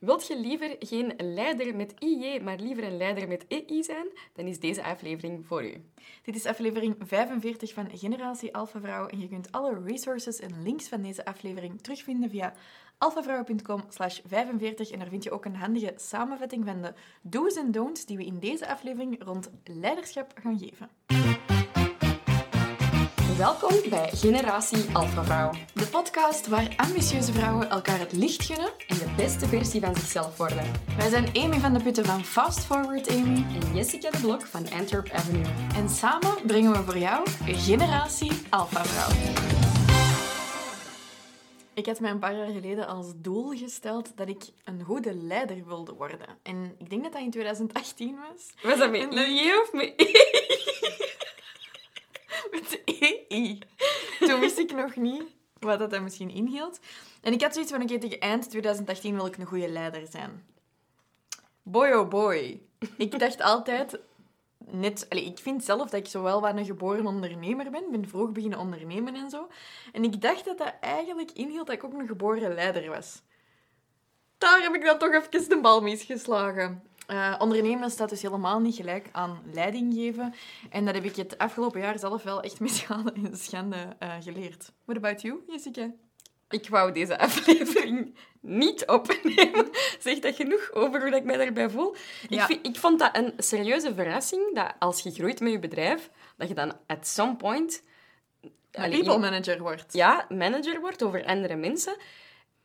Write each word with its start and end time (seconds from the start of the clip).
Wilt 0.00 0.26
je 0.26 0.40
liever 0.40 0.76
geen 0.78 1.14
leider 1.16 1.76
met 1.76 1.94
IJ, 1.98 2.40
maar 2.42 2.58
liever 2.58 2.84
een 2.84 2.96
leider 2.96 3.28
met 3.28 3.44
EI 3.48 3.82
zijn? 3.82 4.06
Dan 4.32 4.46
is 4.46 4.60
deze 4.60 4.84
aflevering 4.84 5.46
voor 5.46 5.64
u. 5.64 5.84
Dit 6.22 6.36
is 6.36 6.46
aflevering 6.46 6.96
45 6.98 7.72
van 7.72 7.98
Generatie 7.98 8.54
Alpha 8.54 8.80
Vrouw 8.80 9.06
en 9.06 9.20
je 9.20 9.28
kunt 9.28 9.52
alle 9.52 9.80
resources 9.84 10.40
en 10.40 10.62
links 10.62 10.88
van 10.88 11.02
deze 11.02 11.24
aflevering 11.24 11.80
terugvinden 11.80 12.30
via 12.30 12.54
alphavrouw.com 12.98 13.84
slash 13.88 14.20
45 14.26 14.90
en 14.90 14.98
daar 14.98 15.08
vind 15.08 15.24
je 15.24 15.30
ook 15.30 15.44
een 15.44 15.56
handige 15.56 15.92
samenvatting 15.96 16.64
van 16.64 16.82
de 16.82 16.92
do's 17.22 17.56
en 17.56 17.72
don'ts 17.72 18.06
die 18.06 18.16
we 18.16 18.24
in 18.24 18.38
deze 18.38 18.68
aflevering 18.68 19.24
rond 19.24 19.50
leiderschap 19.64 20.32
gaan 20.42 20.58
geven. 20.58 21.45
Welkom 23.36 23.90
bij 23.90 24.10
Generatie 24.12 24.84
Alpha 24.92 25.24
Vrouw. 25.24 25.50
De 25.74 25.86
podcast 25.86 26.46
waar 26.46 26.74
ambitieuze 26.76 27.32
vrouwen 27.32 27.70
elkaar 27.70 27.98
het 27.98 28.12
licht 28.12 28.44
gunnen 28.44 28.70
En 28.86 28.98
de 28.98 29.12
beste 29.16 29.46
versie 29.46 29.80
van 29.80 29.94
zichzelf 29.94 30.36
worden. 30.36 30.72
Wij 30.96 31.08
zijn 31.08 31.28
Amy 31.34 31.58
van 31.58 31.72
de 31.72 31.82
Putten 31.82 32.04
van 32.04 32.24
Fast 32.24 32.64
Forward 32.64 33.08
Amy 33.08 33.44
En 33.60 33.74
Jessica 33.74 34.10
de 34.10 34.18
Blok 34.20 34.46
van 34.46 34.70
Antwerp 34.70 35.10
Avenue. 35.10 35.44
en 35.74 35.88
samen 35.88 36.34
brengen 36.46 36.72
we 36.72 36.82
voor 36.84 36.98
jou 36.98 37.26
Generatie 37.44 38.32
Alpha 38.50 38.84
Vrouw. 38.84 39.34
Ik 41.74 41.86
had 41.86 42.00
mij 42.00 42.10
een 42.10 42.18
paar 42.18 42.36
jaar 42.36 42.52
geleden 42.52 42.86
als 42.86 43.06
doel 43.16 43.50
gesteld 43.50 44.16
dat 44.16 44.28
ik 44.28 44.42
een 44.64 44.82
goede 44.82 45.14
leider 45.14 45.66
wilde 45.66 45.92
worden. 45.92 46.26
En 46.42 46.74
ik 46.78 46.90
denk 46.90 47.02
dat 47.02 47.12
dat 47.12 47.22
in 47.22 47.30
2018 47.30 48.16
was. 48.28 48.70
Was 48.70 48.78
dat 48.78 48.90
met 48.90 49.14
IJ 49.14 49.52
of 49.52 49.72
Met 49.72 49.94
Toen 54.26 54.40
wist 54.40 54.58
ik 54.58 54.72
nog 54.72 54.96
niet 54.96 55.22
wat 55.58 55.78
dat 55.78 56.00
misschien 56.00 56.30
inhield. 56.30 56.78
En 57.20 57.32
ik 57.32 57.42
had 57.42 57.52
zoiets 57.52 57.72
van, 57.72 57.82
oké, 57.82 57.98
tegen 57.98 58.20
eind 58.20 58.50
2018 58.50 59.14
wil 59.14 59.26
ik 59.26 59.36
een 59.36 59.46
goede 59.46 59.68
leider 59.68 60.06
zijn. 60.10 60.44
Boy 61.62 61.92
oh 61.92 62.08
boy. 62.08 62.60
Ik 62.96 63.18
dacht 63.18 63.40
altijd, 63.40 63.98
net... 64.58 65.06
Allee, 65.08 65.24
ik 65.24 65.38
vind 65.38 65.64
zelf 65.64 65.90
dat 65.90 66.00
ik 66.00 66.06
zowel 66.06 66.40
wat 66.40 66.56
een 66.56 66.64
geboren 66.64 67.06
ondernemer 67.06 67.70
ben. 67.70 67.90
Ben 67.90 68.08
vroeg 68.08 68.32
beginnen 68.32 68.58
ondernemen 68.58 69.14
en 69.14 69.30
zo. 69.30 69.48
En 69.92 70.04
ik 70.04 70.20
dacht 70.20 70.44
dat 70.44 70.58
dat 70.58 70.74
eigenlijk 70.80 71.30
inhield 71.30 71.66
dat 71.66 71.76
ik 71.76 71.84
ook 71.84 71.92
een 71.92 72.06
geboren 72.06 72.54
leider 72.54 72.90
was. 72.90 73.22
Daar 74.38 74.62
heb 74.62 74.74
ik 74.74 74.84
dan 74.84 74.98
toch 74.98 75.12
even 75.12 75.48
de 75.48 75.60
bal 75.60 75.80
misgeslagen. 75.80 76.82
Eh, 77.06 77.34
ondernemen 77.38 77.90
staat 77.90 78.08
dus 78.08 78.22
helemaal 78.22 78.60
niet 78.60 78.74
gelijk 78.76 79.08
aan 79.12 79.42
leiding 79.52 79.94
geven. 79.94 80.34
En 80.70 80.84
dat 80.84 80.94
heb 80.94 81.04
ik 81.04 81.16
het 81.16 81.38
afgelopen 81.38 81.80
jaar 81.80 81.98
zelf 81.98 82.22
wel 82.22 82.40
echt 82.42 82.60
met 82.60 82.70
schade 82.70 83.12
en 83.12 83.36
schande 83.36 83.76
eh, 83.98 84.14
geleerd. 84.20 84.72
What 84.84 84.96
about 84.96 85.22
you, 85.22 85.40
Jessica? 85.48 85.90
Ik 86.48 86.68
wou 86.68 86.92
deze 86.92 87.18
aflevering 87.18 88.14
niet 88.40 88.86
opnemen. 88.86 89.68
Zeg 90.00 90.18
dat 90.18 90.34
genoeg 90.34 90.72
over 90.72 91.00
hoe 91.00 91.16
ik 91.16 91.24
mij 91.24 91.36
daarbij 91.36 91.70
voel. 91.70 91.94
Ik, 92.22 92.30
Ja. 92.30 92.46
vind- 92.46 92.66
ik 92.66 92.76
vond 92.76 92.98
dat 92.98 93.16
een 93.16 93.32
serieuze 93.36 93.94
verrassing, 93.94 94.54
dat 94.54 94.72
als 94.78 95.00
je 95.00 95.10
groeit 95.10 95.40
met 95.40 95.52
je 95.52 95.58
bedrijf, 95.58 96.10
dat 96.36 96.48
je 96.48 96.54
dan 96.54 96.72
at 96.86 97.06
some 97.06 97.36
point... 97.36 97.82
Allee, 98.72 98.98
People 99.02 99.18
manager 99.18 99.58
wordt. 99.60 99.92
ja, 99.92 100.26
manager 100.28 100.80
wordt 100.80 101.02
over 101.02 101.24
andere 101.24 101.56
mensen. 101.56 101.96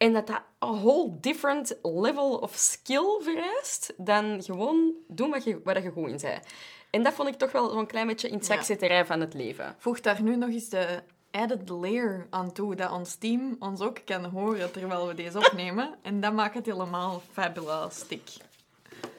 En 0.02 0.14
dat 0.14 0.28
dat 0.28 0.42
een 0.60 0.80
whole 0.82 1.20
different 1.20 1.78
level 1.84 2.38
of 2.38 2.56
skill 2.56 3.20
vereist 3.20 3.94
dan 3.98 4.44
gewoon 4.44 4.94
doen 5.08 5.30
wat 5.30 5.44
je, 5.44 5.62
waar 5.64 5.84
je 5.84 5.92
goed 5.92 6.10
in 6.10 6.18
bent. 6.22 6.46
En 6.90 7.04
dat 7.04 7.14
vond 7.14 7.28
ik 7.28 7.36
toch 7.36 7.52
wel 7.52 7.70
zo'n 7.70 7.86
klein 7.86 8.08
beetje 8.08 8.28
in 8.28 8.34
het 8.38 8.48
Ja. 8.48 8.54
zakzetterij 8.54 9.06
van 9.06 9.20
het 9.20 9.34
leven. 9.34 9.76
Voeg 9.78 10.00
daar 10.00 10.22
nu 10.22 10.36
nog 10.36 10.50
eens 10.50 10.70
de 10.70 11.04
added 11.32 11.70
layer 11.70 12.28
aan 12.30 12.52
toe, 12.52 12.76
dat 12.76 12.92
ons 12.92 13.16
team 13.16 13.56
ons 13.60 13.82
ook 13.82 13.98
kan 14.06 14.26
horen 14.26 14.72
terwijl 14.72 15.08
we 15.08 15.14
deze 15.14 15.38
opnemen. 15.38 15.96
En 16.02 16.20
dat 16.22 16.34
maakt 16.34 16.56
het 16.56 16.66
helemaal 16.66 17.22
fabulastic. 17.32 18.30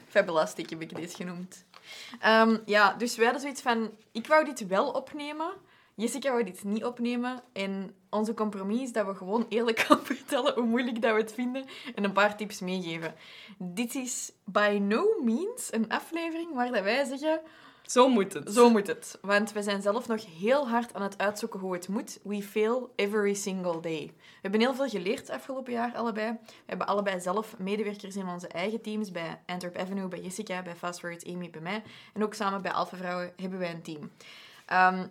Fabulastic 0.08 0.70
heb 0.70 0.80
ik 0.80 0.96
deze 0.96 1.16
genoemd. 1.16 1.64
Ehm, 2.20 2.58
ja, 2.64 2.94
dus 2.94 3.14
wij 3.16 3.24
hadden 3.24 3.42
zoiets 3.42 3.62
van... 3.62 3.90
Ik 4.12 4.26
wou 4.26 4.44
dit 4.44 4.66
wel 4.66 4.90
opnemen. 4.90 5.52
Jessica 5.94 6.30
wou 6.30 6.44
dit 6.44 6.64
niet 6.64 6.84
opnemen. 6.84 7.42
En 7.52 7.94
onze 8.10 8.34
compromis 8.34 8.80
is 8.80 8.92
dat 8.92 9.06
we 9.06 9.14
gewoon 9.14 9.46
eerlijk 9.48 9.78
gaan 9.78 10.04
vertellen 10.14 10.54
hoe 10.54 10.66
moeilijk 10.66 11.02
dat 11.02 11.14
we 11.14 11.20
het 11.20 11.32
vinden 11.32 11.64
en 11.94 12.04
een 12.04 12.12
paar 12.12 12.36
tips 12.36 12.60
meegeven. 12.60 13.14
Dit 13.58 13.94
is 13.94 14.32
by 14.44 14.78
no 14.82 15.04
means 15.24 15.72
een 15.72 15.88
aflevering 15.88 16.54
waar 16.54 16.72
dat 16.72 16.82
wij 16.82 17.04
zeggen... 17.04 17.40
Zo 17.82 18.08
moet 18.08 18.32
het. 18.32 18.52
Zo 18.52 18.70
moet 18.70 18.86
het. 18.86 19.18
Want 19.20 19.52
we 19.52 19.62
zijn 19.62 19.82
zelf 19.82 20.08
nog 20.08 20.38
heel 20.38 20.68
hard 20.68 20.94
aan 20.94 21.02
het 21.02 21.18
uitzoeken 21.18 21.60
hoe 21.60 21.72
het 21.72 21.88
moet. 21.88 22.18
We 22.22 22.42
fail 22.42 22.92
every 22.96 23.34
single 23.34 23.80
day. 23.80 24.12
We 24.16 24.38
hebben 24.42 24.60
heel 24.60 24.74
veel 24.74 24.88
geleerd 24.88 25.30
afgelopen 25.30 25.72
jaar, 25.72 25.94
allebei. 25.94 26.32
We 26.46 26.52
hebben 26.66 26.86
allebei 26.86 27.20
zelf 27.20 27.58
medewerkers 27.58 28.16
in 28.16 28.28
onze 28.28 28.48
eigen 28.48 28.80
teams. 28.80 29.10
Bij 29.10 29.40
Antwerp 29.46 29.76
Avenue, 29.76 30.08
bij 30.08 30.20
Jessica, 30.20 30.62
bij 30.62 30.76
Fast 30.76 31.00
Forward 31.00 31.26
Amy, 31.26 31.50
bij 31.50 31.60
mij. 31.60 31.82
En 32.14 32.22
ook 32.22 32.34
samen 32.34 32.62
bij 32.62 32.72
Alpha 32.72 32.96
Vrouwen 32.96 33.32
hebben 33.36 33.58
wij 33.58 33.70
een 33.70 33.82
team. 33.82 34.10
Ehm, 34.66 35.06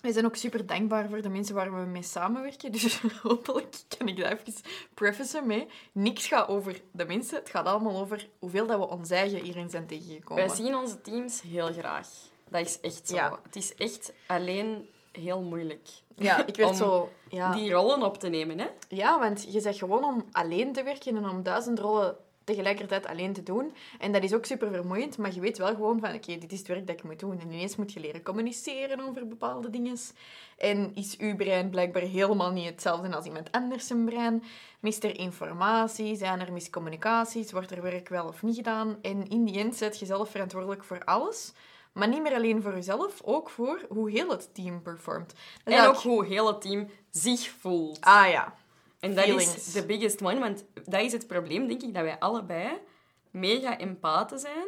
we 0.00 0.12
zijn 0.12 0.24
ook 0.24 0.36
super 0.36 0.66
dankbaar 0.66 1.08
voor 1.08 1.22
de 1.22 1.28
mensen 1.28 1.54
waar 1.54 1.74
we 1.74 1.86
mee 1.86 2.02
samenwerken. 2.02 2.72
Dus 2.76 3.00
hopelijk 3.22 3.76
kan 3.98 4.08
ik 4.08 4.16
dat 4.16 4.32
even 4.32 4.62
prefacen 4.94 5.46
mee. 5.46 5.66
Niks 5.92 6.26
gaat 6.26 6.48
over 6.48 6.80
de 6.90 7.04
mensen. 7.04 7.38
Het 7.38 7.50
gaat 7.50 7.66
allemaal 7.66 8.00
over 8.00 8.28
hoeveel 8.38 8.66
dat 8.66 8.78
we 8.78 8.88
ons 8.88 9.10
eigen 9.10 9.42
hierin 9.42 9.70
zijn 9.70 9.86
tegengekomen. 9.86 10.46
Wij 10.46 10.56
zien 10.56 10.76
onze 10.76 11.00
teams 11.00 11.42
heel 11.42 11.72
graag. 11.72 12.08
Dat 12.48 12.66
is 12.66 12.80
echt 12.80 13.08
zo. 13.08 13.14
Ja. 13.14 13.38
Het 13.42 13.56
is 13.56 13.74
echt 13.74 14.12
alleen 14.26 14.88
heel 15.12 15.42
moeilijk. 15.42 15.88
Ja, 16.16 16.46
ik 16.46 16.56
werd 16.56 16.70
Om 16.70 16.76
zo... 16.76 17.08
Ja. 17.28 17.52
Die 17.52 17.72
rollen 17.72 18.02
op 18.02 18.18
te 18.18 18.28
nemen, 18.28 18.58
hè? 18.58 18.66
Ja, 18.88 19.18
want 19.18 19.52
je 19.52 19.60
zegt 19.60 19.78
gewoon 19.78 20.04
om 20.04 20.24
alleen 20.32 20.72
te 20.72 20.82
werken 20.82 21.16
en 21.16 21.28
om 21.28 21.42
duizend 21.42 21.78
rollen 21.78 22.16
tegelijkertijd 22.46 23.06
alleen 23.06 23.32
te 23.32 23.42
doen. 23.42 23.74
En 23.98 24.12
dat 24.12 24.22
is 24.22 24.34
ook 24.34 24.44
super 24.44 24.70
vermoeiend, 24.70 25.18
maar 25.18 25.34
je 25.34 25.40
weet 25.40 25.58
wel 25.58 25.74
gewoon 25.74 26.00
van, 26.00 26.14
oké, 26.14 26.38
dit 26.38 26.52
is 26.52 26.58
het 26.58 26.68
werk 26.68 26.86
dat 26.86 26.96
ik 26.96 27.04
moet 27.04 27.20
doen. 27.20 27.40
En 27.40 27.50
ineens 27.50 27.76
moet 27.76 27.92
je 27.92 28.00
leren 28.00 28.22
communiceren 28.22 29.00
over 29.00 29.28
bepaalde 29.28 29.70
dingen. 29.70 29.96
En 30.58 30.94
is 30.94 31.16
uw 31.18 31.36
brein 31.36 31.70
blijkbaar 31.70 32.02
helemaal 32.02 32.50
niet 32.50 32.66
hetzelfde 32.66 33.16
als 33.16 33.24
iemand 33.24 33.52
anders 33.52 33.86
zijn 33.86 34.04
brein? 34.04 34.42
Mist 34.80 35.04
er 35.04 35.18
informatie? 35.18 36.16
Zijn 36.16 36.40
er 36.40 36.52
miscommunicaties? 36.52 37.52
Wordt 37.52 37.70
er 37.70 37.82
werk 37.82 38.08
wel 38.08 38.26
of 38.26 38.42
niet 38.42 38.56
gedaan? 38.56 38.98
En 39.02 39.28
in 39.28 39.44
die 39.44 39.58
end 39.58 39.76
zet 39.76 39.98
je 39.98 40.06
zelf 40.06 40.30
verantwoordelijk 40.30 40.84
voor 40.84 41.04
alles. 41.04 41.52
Maar 41.92 42.08
niet 42.08 42.22
meer 42.22 42.34
alleen 42.34 42.62
voor 42.62 42.74
jezelf, 42.74 43.22
ook 43.24 43.50
voor 43.50 43.86
hoe 43.88 44.10
heel 44.10 44.30
het 44.30 44.54
team 44.54 44.82
performt. 44.82 45.32
Is 45.64 45.74
En 45.74 45.86
ook 45.86 45.96
hoe 45.96 46.24
heel 46.24 46.46
het 46.46 46.60
team 46.60 46.90
zich 47.10 47.50
voelt. 47.60 48.00
Ah 48.00 48.30
ja. 48.30 48.54
En 49.06 49.14
dat 49.14 49.40
is 49.40 49.72
de 49.72 49.86
biggest 49.86 50.22
one, 50.22 50.38
want 50.38 50.64
dat 50.84 51.00
is 51.00 51.12
het 51.12 51.26
probleem, 51.26 51.68
denk 51.68 51.82
ik, 51.82 51.94
dat 51.94 52.02
wij 52.02 52.18
allebei 52.18 52.68
mega 53.30 53.78
empathen 53.78 54.38
zijn. 54.38 54.66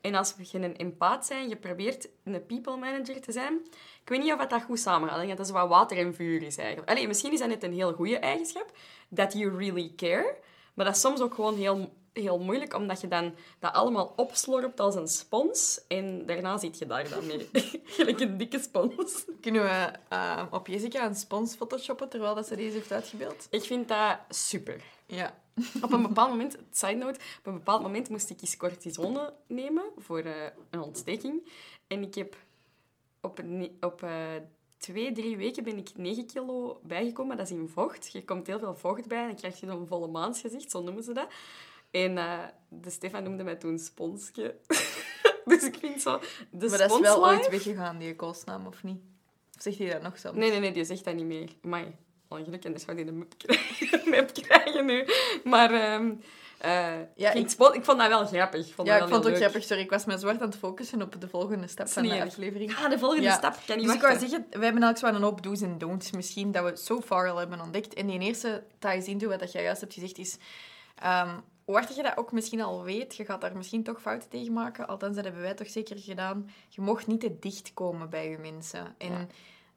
En 0.00 0.14
als 0.14 0.34
je 0.50 0.58
een 0.58 0.76
empaat 0.76 1.26
zijn, 1.26 1.48
je 1.48 1.56
probeert 1.56 2.08
een 2.24 2.46
people 2.46 2.76
manager 2.76 3.20
te 3.20 3.32
zijn. 3.32 3.54
Ik 4.02 4.08
weet 4.08 4.22
niet 4.22 4.32
of 4.32 4.46
dat 4.46 4.62
goed 4.62 4.80
samengaat. 4.80 5.22
Ik 5.22 5.28
dat 5.28 5.36
dat 5.36 5.46
zo 5.46 5.52
wat 5.52 5.68
water 5.68 5.98
en 5.98 6.14
vuur 6.14 6.42
is 6.42 6.56
eigenlijk. 6.56 6.90
Allee, 6.90 7.06
misschien 7.06 7.32
is 7.32 7.38
dat 7.38 7.48
net 7.48 7.62
een 7.62 7.72
heel 7.72 7.92
goede 7.92 8.18
eigenschap, 8.18 8.72
that 9.14 9.32
you 9.32 9.56
really 9.56 9.92
care. 9.96 10.36
Maar 10.74 10.84
dat 10.86 10.94
is 10.94 11.00
soms 11.00 11.20
ook 11.20 11.34
gewoon 11.34 11.56
heel, 11.56 11.92
heel 12.20 12.38
moeilijk, 12.38 12.74
omdat 12.74 13.00
je 13.00 13.08
dan 13.08 13.34
dat 13.58 13.72
allemaal 13.72 14.12
opslorpt 14.16 14.80
als 14.80 14.94
een 14.94 15.08
spons. 15.08 15.80
En 15.88 16.26
daarna 16.26 16.58
zit 16.58 16.78
je 16.78 16.86
daar 16.86 17.08
dan 17.08 17.26
mee. 17.26 17.48
Gelijk 17.84 18.20
een 18.20 18.36
dikke 18.36 18.58
spons. 18.58 19.24
Kunnen 19.40 19.62
we 19.62 19.92
eh, 20.08 20.42
op 20.50 20.66
Jessica 20.66 21.06
een 21.06 21.14
spons 21.14 21.54
photoshoppen 21.54 22.08
terwijl 22.08 22.34
dat 22.34 22.46
ze 22.46 22.56
deze 22.56 22.76
heeft 22.76 22.92
uitgebeeld? 22.92 23.46
Ik 23.50 23.62
vind 23.62 23.88
dat 23.88 24.18
super. 24.28 24.82
Ja. 25.06 25.34
Op 25.82 25.92
een 25.92 26.02
bepaald 26.02 26.30
moment, 26.36 26.56
side 26.70 26.94
note, 26.94 27.18
op 27.38 27.46
een 27.46 27.52
bepaald 27.52 27.82
moment 27.82 28.08
moest 28.08 28.30
ik 28.30 28.40
eens 28.40 28.56
cortisone 28.56 29.32
nemen 29.46 29.84
voor 29.96 30.18
eh, 30.18 30.46
een 30.70 30.80
ontsteking. 30.80 31.50
En 31.86 32.02
ik 32.02 32.14
heb 32.14 32.36
op, 33.20 33.42
op 33.80 34.02
eh, 34.02 34.10
twee, 34.78 35.12
drie 35.12 35.36
weken 35.36 35.64
ben 35.64 35.78
ik 35.78 35.90
9 35.96 36.26
kilo 36.26 36.80
bijgekomen. 36.82 37.36
Dat 37.36 37.50
is 37.50 37.56
in 37.56 37.68
vocht. 37.68 38.12
Je 38.12 38.24
komt 38.24 38.46
heel 38.46 38.58
veel 38.58 38.74
vocht 38.74 39.08
bij 39.08 39.20
en 39.20 39.26
dan 39.26 39.36
krijg 39.36 39.60
je 39.60 39.66
zo'n 39.66 39.86
volle 39.86 40.08
maansgezicht, 40.08 40.70
zo 40.70 40.82
noemen 40.82 41.02
ze 41.02 41.12
dat. 41.12 41.28
En 41.90 42.18
eh, 42.18 42.38
de 42.68 42.90
Stefan 42.90 43.22
noemde 43.22 43.42
mij 43.44 43.56
toen 43.56 43.78
sponsje. 43.78 44.54
dus 45.44 45.62
ik 45.62 45.76
vind 45.80 46.02
zo... 46.02 46.20
De 46.50 46.68
maar 46.68 46.78
dat 46.78 46.90
is 46.90 47.00
wel 47.00 47.26
ooit 47.26 47.48
weggegaan, 47.50 47.98
die 47.98 48.16
koosnaam, 48.16 48.66
of 48.66 48.82
niet? 48.82 48.98
Of 49.56 49.62
zegt 49.62 49.78
hij 49.78 49.90
dat 49.90 50.02
nog 50.02 50.18
zelfs? 50.18 50.38
Nee, 50.38 50.50
nee, 50.50 50.60
nee, 50.60 50.72
die 50.72 50.84
zegt 50.84 51.04
dat 51.04 51.14
niet 51.14 51.24
meer. 51.24 51.48
Maar 51.62 51.84
ongeluk, 52.28 52.64
en 52.64 52.72
dus 52.72 52.82
zou 52.84 52.96
die 52.96 53.06
een 53.06 53.18
map 53.18 53.34
krijgen, 53.38 54.08
map 54.10 54.32
krijgen 54.32 54.86
nu. 54.86 55.06
Maar 55.44 55.70
eh, 55.72 56.98
Ja, 57.14 57.30
ik, 57.32 57.50
ik- 57.50 57.74
ik 57.74 57.84
vond 57.84 57.98
dat 57.98 58.08
wel 58.08 58.26
grappig. 58.26 58.66
Ik 58.68 58.74
vond 58.74 58.88
Ja, 58.88 58.94
ik 58.96 59.08
vond 59.08 59.24
het 59.24 59.32
ook 59.32 59.38
grappig. 59.40 59.64
Sorry, 59.64 59.82
ik 59.82 59.90
was 59.90 60.04
me 60.04 60.18
zwart 60.18 60.40
aan 60.40 60.48
het 60.48 60.58
focussen 60.58 61.02
op 61.02 61.20
de 61.20 61.28
volgende 61.28 61.66
stap 61.66 61.88
van 61.88 62.02
de 62.02 62.22
aflevering. 62.22 62.70
leuk. 62.70 62.78
Ah, 62.84 62.90
de 62.90 62.98
volgende 62.98 63.22
Ja. 63.24 63.36
stap. 63.36 63.54
Ik 63.54 63.60
kan 63.66 63.76
niet 63.76 63.86
Dus 63.86 63.94
ik 63.94 64.00
wachten. 64.02 64.18
wou 64.20 64.30
zeggen, 64.30 64.58
we 64.60 64.64
hebben 64.64 64.82
eigenlijk 64.82 64.98
zo 64.98 65.20
een 65.20 65.28
hoop 65.28 65.42
do's 65.42 65.60
en 65.60 65.78
don'ts 65.78 66.10
misschien 66.10 66.52
dat 66.52 66.64
we 66.70 66.76
so 66.76 67.00
far 67.00 67.28
al 67.30 67.36
hebben 67.36 67.60
ontdekt. 67.60 67.94
En 67.94 68.06
die 68.06 68.20
eerste 68.20 68.64
ties 68.78 69.06
into 69.06 69.28
wat 69.28 69.52
jij 69.52 69.62
juist 69.62 69.80
hebt 69.80 69.94
gezegd 69.94 70.18
is... 70.18 70.36
ehm 70.94 71.38
hoe 71.68 71.76
hard 71.76 71.96
je 71.96 72.02
dat 72.02 72.16
ook 72.16 72.32
misschien 72.32 72.60
al 72.60 72.82
weet, 72.82 73.16
je 73.16 73.24
gaat 73.24 73.40
daar 73.40 73.56
misschien 73.56 73.82
toch 73.82 74.00
fouten 74.00 74.28
tegen 74.28 74.52
maken. 74.52 74.88
Althans, 74.88 75.14
dat 75.14 75.24
hebben 75.24 75.42
wij 75.42 75.54
toch 75.54 75.68
zeker 75.68 75.98
gedaan. 75.98 76.50
Je 76.68 76.80
mocht 76.80 77.06
niet 77.06 77.20
te 77.20 77.38
dicht 77.38 77.74
komen 77.74 78.10
bij 78.10 78.30
je 78.30 78.38
mensen. 78.38 78.94
En 78.98 79.10
Ja. 79.12 79.26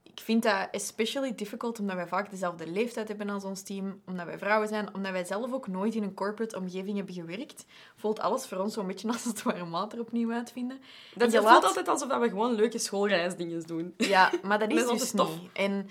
ik 0.04 0.20
vind 0.20 0.44
dat 0.44 0.68
especially 0.72 1.36
difficult 1.36 1.80
omdat 1.80 1.96
wij 1.96 2.08
vaak 2.08 2.30
dezelfde 2.30 2.68
leeftijd 2.72 3.08
hebben 3.08 3.30
als 3.30 3.44
ons 3.44 3.62
team, 3.62 4.02
omdat 4.06 4.26
wij 4.26 4.38
vrouwen 4.38 4.68
zijn, 4.68 4.94
omdat 4.96 5.12
wij 5.12 5.24
zelf 5.26 5.54
ook 5.54 5.68
nooit 5.68 5.96
in 5.96 6.04
een 6.04 6.14
corporate 6.14 6.58
omgeving 6.58 6.96
hebben 6.98 7.14
gewerkt. 7.16 7.66
Voelt 7.96 8.20
alles 8.20 8.46
voor 8.46 8.58
ons 8.58 8.74
zo'n 8.74 8.88
beetje 8.88 9.08
als 9.08 9.24
het 9.24 9.44
warm 9.44 9.72
water 9.72 10.00
opnieuw 10.00 10.32
uitvinden. 10.32 10.80
Dat 11.16 11.32
je 11.32 11.42
laat- 11.42 11.52
voelt 11.52 11.64
altijd 11.66 11.88
alsof 11.88 12.10
dat 12.10 12.22
we 12.22 12.30
gewoon 12.30 12.54
leuke 12.54 12.78
schoolreisdingen 12.78 13.62
doen. 13.68 13.94
Ja, 13.98 14.32
maar 14.44 14.60
dat 14.60 14.72
is 14.72 14.82
Dat 14.86 14.94
is 14.94 15.00
dus 15.00 15.12
tof. 15.12 15.42
niet. 15.42 15.50
En 15.54 15.90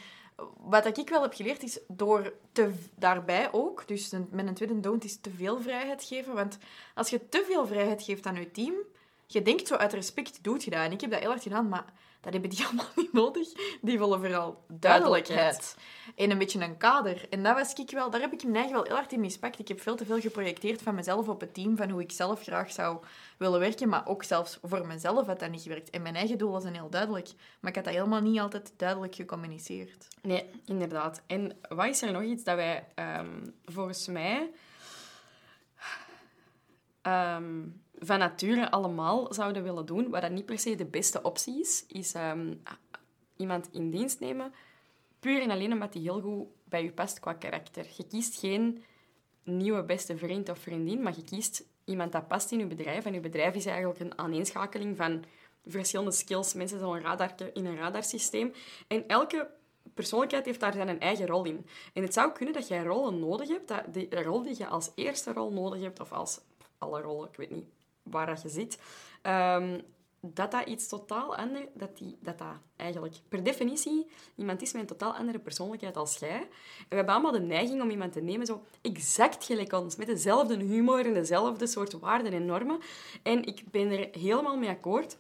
wat 0.57 0.99
ik 0.99 1.09
wel 1.09 1.23
heb 1.23 1.35
geleerd 1.35 1.63
is 1.63 1.79
door 1.89 2.33
te, 2.53 2.73
daarbij 2.95 3.53
ook, 3.53 3.89
dus 3.89 4.11
met 4.31 4.47
een 4.47 4.55
tweede 4.55 4.81
don't 4.81 5.05
is 5.05 5.21
te 5.21 5.31
veel 5.31 5.61
vrijheid 5.61 6.05
geven. 6.05 6.35
Want 6.35 6.59
als 6.95 7.11
je 7.11 7.29
te 7.29 7.45
veel 7.49 7.67
vrijheid 7.67 8.03
geeft 8.03 8.27
aan 8.27 8.35
je 8.35 8.51
team, 8.51 8.75
je 9.27 9.43
denkt 9.43 9.67
zo 9.67 9.75
uit 9.75 9.93
respect 9.93 10.39
doet 10.43 10.65
je 10.65 10.71
dat. 10.71 10.81
En 10.81 10.93
ik 10.93 11.01
heb 11.01 11.11
dat 11.11 11.21
heel 11.21 11.29
hard 11.29 11.43
gedaan, 11.43 11.69
maar 11.69 11.93
dat 12.21 12.33
hebben 12.33 12.51
die 12.51 12.65
allemaal 12.67 12.87
niet 12.97 13.13
nodig. 13.13 13.49
Die 13.81 13.99
willen 13.99 14.21
vooral 14.21 14.65
duidelijkheid. 14.69 15.77
En 16.17 16.31
een 16.31 16.39
beetje 16.39 16.61
een 16.61 16.77
kader. 16.77 17.27
En 17.31 17.43
dat 17.43 17.55
was 17.55 17.73
ik 17.73 17.91
wel, 17.91 18.11
daar 18.11 18.21
heb 18.21 18.33
ik 18.33 18.43
mijn 18.43 18.55
eigen 18.55 18.73
wel 18.73 18.85
heel 18.85 18.95
hard 18.95 19.13
in 19.13 19.21
mispakt. 19.21 19.59
Ik 19.59 19.69
heb 19.69 19.81
veel 19.81 19.97
te 19.97 20.05
veel 20.05 20.21
geprojecteerd 20.21 20.83
van 20.83 20.95
mezelf 20.95 21.29
op 21.29 21.41
het 21.41 21.55
team, 21.55 21.77
van 21.77 21.91
hoe 21.91 22.01
ik 22.01 22.13
zelf 22.13 22.43
graag 22.43 22.73
zou 22.73 22.99
willen 23.37 23.61
werken, 23.61 23.89
maar 23.89 24.07
ook 24.07 24.25
zelfs 24.25 24.59
voor 24.63 24.87
mezelf 24.87 25.27
had 25.27 25.41
dat 25.41 25.51
niet 25.51 25.63
gewerkt. 25.63 25.91
En 25.91 26.03
mijn 26.03 26.17
eigen 26.17 26.39
doelen 26.39 26.61
zijn 26.61 26.75
heel 26.75 26.91
duidelijk, 26.91 27.29
maar 27.61 27.71
ik 27.71 27.77
had 27.77 27.85
dat 27.85 27.95
helemaal 27.95 28.21
niet 28.21 28.41
altijd 28.41 28.73
duidelijk 28.77 29.15
gecommuniceerd. 29.15 30.09
Nee, 30.23 30.51
inderdaad. 30.65 31.23
En 31.27 31.59
wat 31.69 31.87
is 31.87 32.03
er 32.03 32.13
nog 32.13 32.23
iets 32.23 32.45
dat 32.45 32.57
wij 32.57 32.87
ehm, 32.95 33.47
volgens 33.65 34.07
mij 34.07 34.51
ehm, 37.03 37.63
van 38.01 38.19
nature 38.19 38.71
allemaal 38.71 39.35
zouden 39.35 39.63
willen 39.63 39.87
doen, 39.87 40.11
wat 40.11 40.23
dat 40.23 40.31
niet 40.31 40.47
per 40.47 40.59
se 40.59 40.75
de 40.75 40.85
beste 40.85 41.23
optie 41.23 41.61
is, 41.61 41.85
is 41.89 42.15
ehm, 42.15 42.55
iemand 43.37 43.69
in 43.73 43.91
dienst 43.91 44.21
nemen, 44.21 44.53
puur 45.21 45.43
en 45.43 45.51
alleen 45.51 45.73
omdat 45.73 45.93
die 45.93 46.03
heel 46.03 46.21
goed 46.21 46.47
bij 46.65 46.83
je 46.83 46.93
past 46.93 47.21
qua 47.21 47.33
karakter. 47.33 47.87
Je 47.97 48.07
kiest 48.07 48.39
geen 48.39 48.83
nieuwe 49.45 49.83
beste 49.83 50.17
vriend 50.17 50.49
of 50.49 50.59
vriendin, 50.59 51.03
maar 51.03 51.17
je 51.17 51.25
kiest 51.25 51.65
iemand 51.85 52.13
dat 52.13 52.29
past 52.29 52.53
in 52.53 52.59
je 52.59 52.67
bedrijf. 52.67 53.05
En 53.05 53.13
je 53.13 53.21
bedrijf 53.21 53.55
is 53.55 53.67
eigenlijk 53.67 54.01
een 54.01 54.19
aaneenschakeling 54.19 54.97
van 54.97 55.25
verschillende 55.67 56.13
skills. 56.13 56.55
Mensen 56.55 56.79
zo'n 56.79 57.01
radar 57.01 57.35
in 57.53 57.67
een 57.67 57.77
radarsysteem. 57.77 58.53
En 58.89 59.09
elke 59.09 59.51
persoonlijkheid 59.95 60.45
heeft 60.45 60.61
daar 60.61 60.77
een 60.77 61.01
eigen 61.01 61.27
rol 61.27 61.45
in. 61.45 61.67
En 61.95 62.03
het 62.03 62.13
zou 62.13 62.33
kunnen 62.33 62.55
dat 62.55 62.69
jij 62.69 62.83
rollen 62.83 63.19
nodig 63.19 63.49
hebt, 63.49 63.69
dat 63.69 63.95
de 63.95 64.23
rol 64.23 64.43
die 64.43 64.55
je 64.59 64.67
als 64.67 64.91
eerste 64.95 65.33
rol 65.33 65.53
nodig 65.53 65.81
hebt, 65.81 66.01
of 66.01 66.13
als 66.13 66.41
alle 66.79 67.01
rollen, 67.01 67.29
ik 67.29 67.37
weet 67.37 67.51
niet 67.51 67.67
waar 68.03 68.27
dat 68.27 68.43
je 68.43 68.49
zit, 68.49 68.79
ehm, 69.23 69.81
dat 70.21 70.51
dat 70.51 70.67
iets 70.67 70.89
totaal 70.89 71.37
anders, 71.37 71.67
dat, 71.75 71.99
die, 71.99 72.19
dat 72.21 72.39
dat 72.39 72.57
eigenlijk 72.77 73.15
per 73.29 73.43
definitie 73.43 74.07
iemand 74.35 74.63
is 74.63 74.73
met 74.73 74.83
een 74.83 74.89
totaal 74.89 75.15
andere 75.15 75.39
persoonlijkheid 75.39 75.97
als 75.97 76.17
jij. 76.17 76.41
En 76.41 76.49
we 76.89 76.97
hebben 76.97 77.15
allemaal 77.15 77.33
de 77.33 77.41
neiging 77.41 77.83
om 77.83 77.91
iemand 77.91 78.13
te 78.13 78.21
nemen 78.21 78.47
zo 78.47 78.65
exact 78.81 79.45
gelijk 79.45 79.73
ons, 79.73 79.97
met 79.97 80.07
dezelfde 80.07 80.57
humor 80.57 81.07
en 81.07 81.15
dezelfde 81.15 81.67
soort 81.67 81.93
waarden 81.93 82.33
en 82.33 82.47
normen. 82.47 82.79
En 83.23 83.45
ik 83.45 83.71
ben 83.71 83.91
er 83.91 84.09
helemaal 84.13 84.57
mee 84.57 84.71
akkoord 84.71 85.19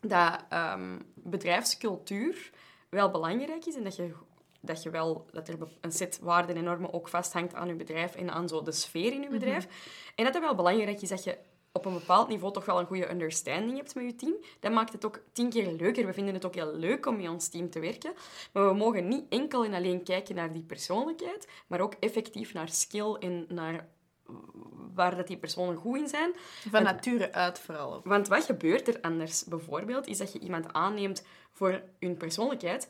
dat 0.00 0.44
ehm, 0.48 0.98
bedrijfscultuur 1.14 2.50
wel 2.88 3.10
belangrijk 3.10 3.66
is 3.66 3.74
en 3.74 3.84
dat 3.84 3.96
je, 3.96 4.12
dat 4.60 4.82
je 4.82 4.90
wel 4.90 5.26
dat 5.32 5.48
er 5.48 5.58
een 5.80 5.92
set 5.92 6.18
waarden 6.22 6.56
en 6.56 6.64
normen 6.64 6.92
ook 6.92 7.08
vasthangt 7.08 7.54
aan 7.54 7.68
je 7.68 7.74
bedrijf 7.74 8.14
en 8.14 8.30
aan 8.30 8.48
zo 8.48 8.62
de 8.62 8.72
sfeer 8.72 9.12
in 9.12 9.22
je 9.22 9.28
bedrijf. 9.28 9.66
En 10.14 10.24
dat 10.24 10.34
het 10.34 10.42
wel 10.42 10.54
belangrijk 10.54 11.02
is 11.02 11.08
dat 11.08 11.24
je 11.24 11.38
op 11.76 11.84
een 11.84 11.92
bepaald 11.92 12.28
niveau 12.28 12.52
toch 12.52 12.64
wel 12.64 12.78
een 12.80 12.86
goede 12.86 13.10
understanding 13.10 13.76
hebt 13.76 13.94
met 13.94 14.04
je 14.04 14.14
team. 14.14 14.34
Dat 14.60 14.72
maakt 14.72 14.92
het 14.92 15.04
ook 15.04 15.20
tien 15.32 15.50
keer 15.50 15.72
leuker. 15.72 16.06
We 16.06 16.12
vinden 16.12 16.34
het 16.34 16.44
ook 16.44 16.54
heel 16.54 16.74
leuk 16.74 17.06
om 17.06 17.16
met 17.16 17.28
ons 17.28 17.48
team 17.48 17.70
te 17.70 17.80
werken. 17.80 18.12
Maar 18.52 18.68
we 18.68 18.74
mogen 18.74 19.08
niet 19.08 19.24
enkel 19.28 19.64
en 19.64 19.74
alleen 19.74 20.02
kijken 20.02 20.34
naar 20.34 20.52
die 20.52 20.62
persoonlijkheid, 20.62 21.48
maar 21.66 21.80
ook 21.80 21.94
effectief 22.00 22.52
naar 22.52 22.68
skill 22.68 23.12
en 23.12 23.46
naar 23.48 23.88
waar 24.94 25.16
dat 25.16 25.26
die 25.26 25.36
personen 25.36 25.76
goed 25.76 25.98
in 25.98 26.08
zijn. 26.08 26.32
Van 26.70 26.82
nature 26.82 27.32
uit 27.32 27.58
vooral. 27.58 27.94
ook. 27.94 28.04
Want 28.04 28.28
wat 28.28 28.44
gebeurt 28.44 28.88
er 28.88 29.00
anders 29.00 29.44
bijvoorbeeld, 29.44 30.06
is 30.06 30.18
dat 30.18 30.32
je 30.32 30.38
iemand 30.38 30.72
aanneemt 30.72 31.24
voor 31.52 31.82
hun 32.00 32.16
persoonlijkheid 32.16 32.88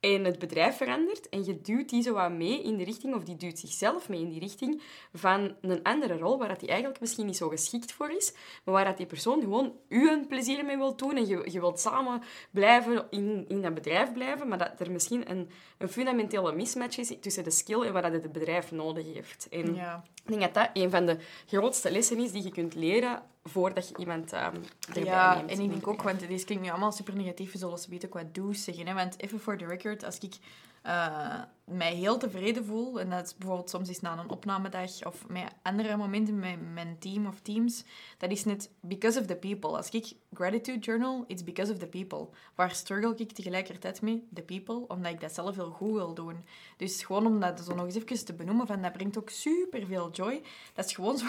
en 0.00 0.24
het 0.24 0.38
bedrijf 0.38 0.76
verandert 0.76 1.28
en 1.28 1.44
je 1.44 1.60
duwt 1.60 1.88
die 1.88 2.02
zo 2.02 2.12
wat 2.12 2.30
mee 2.30 2.62
in 2.62 2.76
de 2.76 2.84
richting, 2.84 3.14
of 3.14 3.24
die 3.24 3.36
duwt 3.36 3.58
zichzelf 3.58 4.08
mee 4.08 4.20
in 4.20 4.28
die 4.30 4.40
richting 4.40 4.82
van 5.12 5.56
een 5.60 5.82
andere 5.82 6.18
rol 6.18 6.38
waar 6.38 6.48
dat 6.48 6.60
die 6.60 6.68
eigenlijk 6.68 7.00
misschien 7.00 7.26
niet 7.26 7.36
zo 7.36 7.48
geschikt 7.48 7.92
voor 7.92 8.10
is, 8.10 8.32
maar 8.64 8.74
waar 8.74 8.84
dat 8.84 8.96
die 8.96 9.06
persoon 9.06 9.40
gewoon 9.40 9.72
u 9.88 10.10
een 10.10 10.26
plezier 10.26 10.64
mee 10.64 10.76
wil 10.76 10.96
doen 10.96 11.16
en 11.16 11.26
je, 11.26 11.50
je 11.50 11.60
wilt 11.60 11.80
samen 11.80 12.22
blijven 12.50 13.06
in, 13.10 13.44
in 13.48 13.62
dat 13.62 13.74
bedrijf 13.74 14.12
blijven, 14.12 14.48
maar 14.48 14.58
dat 14.58 14.80
er 14.80 14.90
misschien 14.90 15.30
een, 15.30 15.50
een 15.78 15.88
fundamentele 15.88 16.52
mismatch 16.52 16.98
is 16.98 17.12
tussen 17.20 17.44
de 17.44 17.50
skill 17.50 17.82
en 17.82 17.92
wat 17.92 18.02
dat 18.02 18.12
het 18.12 18.32
bedrijf 18.32 18.72
nodig 18.72 19.14
heeft. 19.14 19.46
En 19.50 19.74
Ja. 19.74 20.02
ik 20.24 20.30
denk 20.30 20.40
dat 20.40 20.54
dat 20.54 20.70
een 20.72 20.90
van 20.90 21.06
de 21.06 21.18
grootste 21.46 21.90
lessen 21.90 22.18
is 22.18 22.32
die 22.32 22.42
je 22.42 22.50
kunt 22.50 22.74
leren 22.74 23.22
voordat 23.48 23.88
je 23.88 23.96
iemand 23.96 24.32
ehm 24.32 24.54
erbij 24.86 25.04
Ja, 25.04 25.34
neemt. 25.34 25.50
en 25.50 25.60
ik 25.60 25.70
denk 25.70 25.86
ook, 25.86 26.02
want 26.02 26.28
deze 26.28 26.44
klinkt 26.44 26.64
nu 26.64 26.70
allemaal 26.70 26.92
super 26.92 27.16
negatief, 27.16 27.52
we 27.52 27.58
zullen 27.58 27.78
ze 27.78 27.90
weten 27.90 28.08
qua 28.08 28.22
do's 28.32 28.64
zeggen. 28.64 28.86
Hè? 28.86 28.94
Want 28.94 29.22
even 29.22 29.40
voor 29.40 29.56
de 29.56 29.66
record, 29.66 30.04
als 30.04 30.18
ik 30.18 30.34
eh, 30.82 31.34
mij 31.64 31.94
heel 31.94 32.18
tevreden 32.18 32.64
voel, 32.64 33.00
en 33.00 33.10
dat 33.10 33.26
is 33.26 33.36
bijvoorbeeld 33.36 33.70
soms 33.70 33.88
is 33.88 34.00
na 34.00 34.18
een 34.18 34.30
opnamedag 34.30 35.04
of 35.04 35.28
met 35.28 35.52
andere 35.62 35.96
momenten 35.96 36.38
met 36.38 36.72
mijn 36.72 36.96
team 36.98 37.26
of 37.26 37.40
teams, 37.40 37.84
dat 38.18 38.30
is 38.30 38.44
net 38.44 38.70
because 38.80 39.20
of 39.20 39.26
the 39.26 39.36
people. 39.36 39.70
Als 39.76 39.88
ik 39.88 40.12
gratitude 40.32 40.78
journal, 40.78 41.24
it's 41.26 41.44
because 41.44 41.72
of 41.72 41.78
the 41.78 41.86
people. 41.86 42.28
Waar 42.54 42.74
struggle 42.74 43.14
ik 43.16 43.32
tegelijkertijd 43.32 44.02
mee? 44.02 44.28
The 44.34 44.42
people, 44.42 44.84
omdat 44.88 45.12
ik 45.12 45.20
dat 45.20 45.34
zelf 45.34 45.54
heel 45.54 45.70
goed 45.70 45.92
wil 45.92 46.14
doen. 46.14 46.44
Dus 46.76 47.04
gewoon 47.04 47.26
om 47.26 47.40
dat 47.40 47.60
zo 47.60 47.74
nog 47.74 47.84
eens 47.84 47.94
even 47.94 48.24
te 48.24 48.34
benoemen, 48.34 48.66
van, 48.66 48.82
dat 48.82 48.92
brengt 48.92 49.18
ook 49.18 49.30
super 49.30 49.86
veel 49.86 50.10
joy. 50.10 50.42
Dat 50.74 50.84
is 50.84 50.94
gewoon 50.94 51.18
zo 51.18 51.26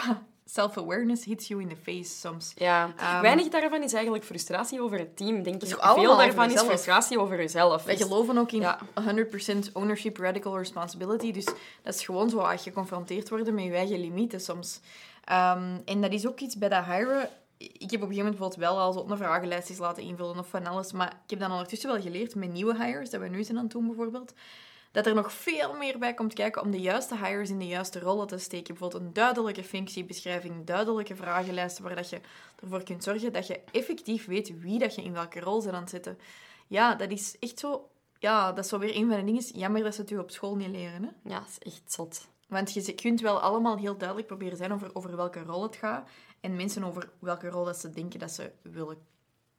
self-awareness 0.49 1.25
hits 1.25 1.47
you 1.47 1.61
in 1.61 1.67
the 1.69 1.75
face 1.75 2.19
soms. 2.19 2.51
Ja, 2.55 2.94
Ehm, 2.97 3.21
weinig 3.21 3.47
daarvan 3.47 3.83
is 3.83 3.94
eigenlijk 3.94 4.23
frustratie 4.23 4.81
over 4.81 4.97
het 4.97 5.17
team, 5.17 5.44
denk 5.44 5.61
ik. 5.63 5.77
Veel 5.79 6.17
daarvan 6.17 6.51
is 6.51 6.61
frustratie 6.61 7.19
over 7.19 7.38
jezelf. 7.38 7.83
Wij 7.83 7.95
Dus- 7.95 8.03
geloven 8.07 8.38
ook 8.38 8.51
in 8.51 8.59
Ja. 8.61 8.79
100% 8.94 9.69
ownership, 9.73 10.17
radical 10.17 10.57
responsibility. 10.57 11.31
Dus 11.31 11.45
dat 11.81 11.94
is 11.94 12.05
gewoon 12.05 12.29
zo 12.29 12.38
als 12.38 12.63
je 12.63 12.69
geconfronteerd 12.69 13.29
wordt 13.29 13.51
met 13.51 13.63
je 13.63 13.73
eigen 13.73 13.99
limieten 13.99 14.39
soms. 14.41 14.79
Ehm, 15.23 15.77
en 15.85 16.01
dat 16.01 16.11
is 16.11 16.27
ook 16.27 16.39
iets 16.39 16.57
bij 16.57 16.69
dat 16.69 16.85
hiren. 16.85 17.29
Ik 17.57 17.91
heb 17.91 18.01
op 18.01 18.09
een 18.09 18.15
gegeven 18.15 18.15
moment 18.15 18.38
bijvoorbeeld 18.38 18.55
wel 18.69 18.79
al 18.79 18.94
zo 18.94 19.05
een 19.09 19.17
vragenlijstjes 19.17 19.77
laten 19.77 20.03
invullen 20.03 20.39
of 20.39 20.47
van 20.47 20.67
alles. 20.67 20.91
Maar 20.91 21.07
ik 21.23 21.29
heb 21.29 21.39
dan 21.39 21.51
ondertussen 21.51 21.89
wel 21.91 22.01
geleerd 22.01 22.35
met 22.35 22.51
nieuwe 22.51 22.83
hires, 22.85 23.09
dat 23.09 23.21
we 23.21 23.27
nu 23.27 23.44
zijn 23.44 23.57
aan 23.57 23.63
het 23.63 23.71
doen 23.73 23.85
bijvoorbeeld, 23.88 24.33
dat 24.91 25.05
er 25.05 25.15
nog 25.15 25.31
veel 25.31 25.73
meer 25.73 25.99
bij 25.99 26.13
komt 26.13 26.33
kijken 26.33 26.61
om 26.61 26.71
de 26.71 26.79
juiste 26.79 27.17
hires 27.17 27.49
in 27.49 27.59
de 27.59 27.67
juiste 27.67 27.99
rollen 27.99 28.27
te 28.27 28.37
steken. 28.37 28.73
Bijvoorbeeld 28.73 29.03
een 29.03 29.13
duidelijke 29.13 29.63
functiebeschrijving, 29.63 30.65
duidelijke 30.65 31.15
vragenlijsten 31.15 31.83
waar 31.83 31.95
dat 31.95 32.09
je 32.09 32.21
ervoor 32.61 32.83
kunt 32.83 33.03
zorgen 33.03 33.33
dat 33.33 33.47
je 33.47 33.59
effectief 33.71 34.25
weet 34.25 34.59
wie 34.59 34.79
dat 34.79 34.95
je 34.95 35.03
in 35.03 35.13
welke 35.13 35.39
rol 35.39 35.61
zit 35.61 35.73
aan 35.73 35.81
het 35.81 35.89
zetten. 35.89 36.17
Ja, 36.67 36.95
dat 36.95 37.11
is 37.11 37.35
echt 37.39 37.59
zo... 37.59 37.89
Ja, 38.19 38.51
dat 38.51 38.63
is 38.63 38.69
zo 38.69 38.79
weer 38.79 38.95
een 38.95 39.09
van 39.09 39.17
de 39.17 39.23
dingen. 39.23 39.44
Jammer 39.44 39.83
dat 39.83 39.95
ze 39.95 40.01
het 40.01 40.11
u 40.11 40.17
op 40.17 40.31
school 40.31 40.56
niet 40.56 40.69
leren, 40.69 41.03
hè. 41.03 41.29
Ja, 41.29 41.39
dat 41.39 41.47
is 41.59 41.73
echt 41.73 41.94
zot. 41.94 42.27
Want 42.47 42.73
je 42.73 42.94
kunt 42.94 43.21
wel 43.21 43.39
allemaal 43.39 43.77
heel 43.77 43.97
duidelijk 43.97 44.27
proberen 44.27 44.57
zijn 44.57 44.73
over, 44.73 44.89
over 44.94 45.15
welke 45.15 45.44
rol 45.44 45.63
het 45.63 45.75
gaat. 45.75 46.09
En 46.39 46.56
mensen 46.56 46.83
over 46.83 47.09
welke 47.19 47.49
rol 47.49 47.65
dat 47.65 47.77
ze 47.77 47.89
denken 47.89 48.19
dat 48.19 48.31
ze 48.31 48.51
willen 48.61 48.97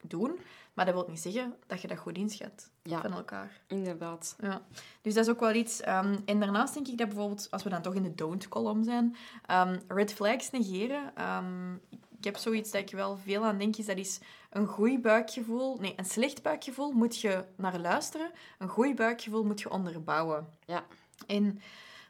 doen. 0.02 0.38
Maar 0.74 0.84
dat 0.84 0.94
wil 0.94 1.06
niet 1.08 1.20
zeggen 1.20 1.54
dat 1.66 1.80
je 1.80 1.88
dat 1.88 1.98
goed 1.98 2.16
inschat 2.16 2.70
Ja. 2.82 3.00
van 3.00 3.12
elkaar. 3.12 3.60
Inderdaad. 3.66 4.36
Ja. 4.40 4.62
Dus 5.02 5.14
dat 5.14 5.24
is 5.24 5.30
ook 5.30 5.40
wel 5.40 5.54
iets. 5.54 5.80
ehm, 5.80 6.16
en 6.24 6.40
daarnaast 6.40 6.74
denk 6.74 6.88
ik 6.88 6.98
dat 6.98 7.08
bijvoorbeeld, 7.08 7.46
als 7.50 7.62
we 7.62 7.70
dan 7.70 7.82
toch 7.82 7.94
in 7.94 8.02
de 8.02 8.14
don't-column 8.14 8.84
zijn, 8.84 9.16
ehm, 9.46 9.78
red 9.88 10.12
flags 10.12 10.50
negeren. 10.50 11.12
Ehm, 11.16 11.74
ik 12.18 12.24
heb 12.24 12.36
zoiets 12.36 12.70
dat 12.70 12.80
ik 12.80 12.90
wel 12.90 13.16
veel 13.16 13.44
aan 13.44 13.58
denk, 13.58 13.76
is 13.76 13.86
dat 13.86 13.96
is 13.96 14.20
een 14.50 14.66
goed 14.66 15.02
buikgevoel. 15.02 15.76
Nee, 15.80 15.92
een 15.96 16.04
slecht 16.04 16.42
buikgevoel 16.42 16.92
moet 16.92 17.20
je 17.20 17.44
naar 17.56 17.78
luisteren. 17.78 18.30
Een 18.58 18.68
goed 18.68 18.94
buikgevoel 18.94 19.44
moet 19.44 19.60
je 19.60 19.70
onderbouwen. 19.70 20.48
Ja. 20.66 20.84
En 21.26 21.60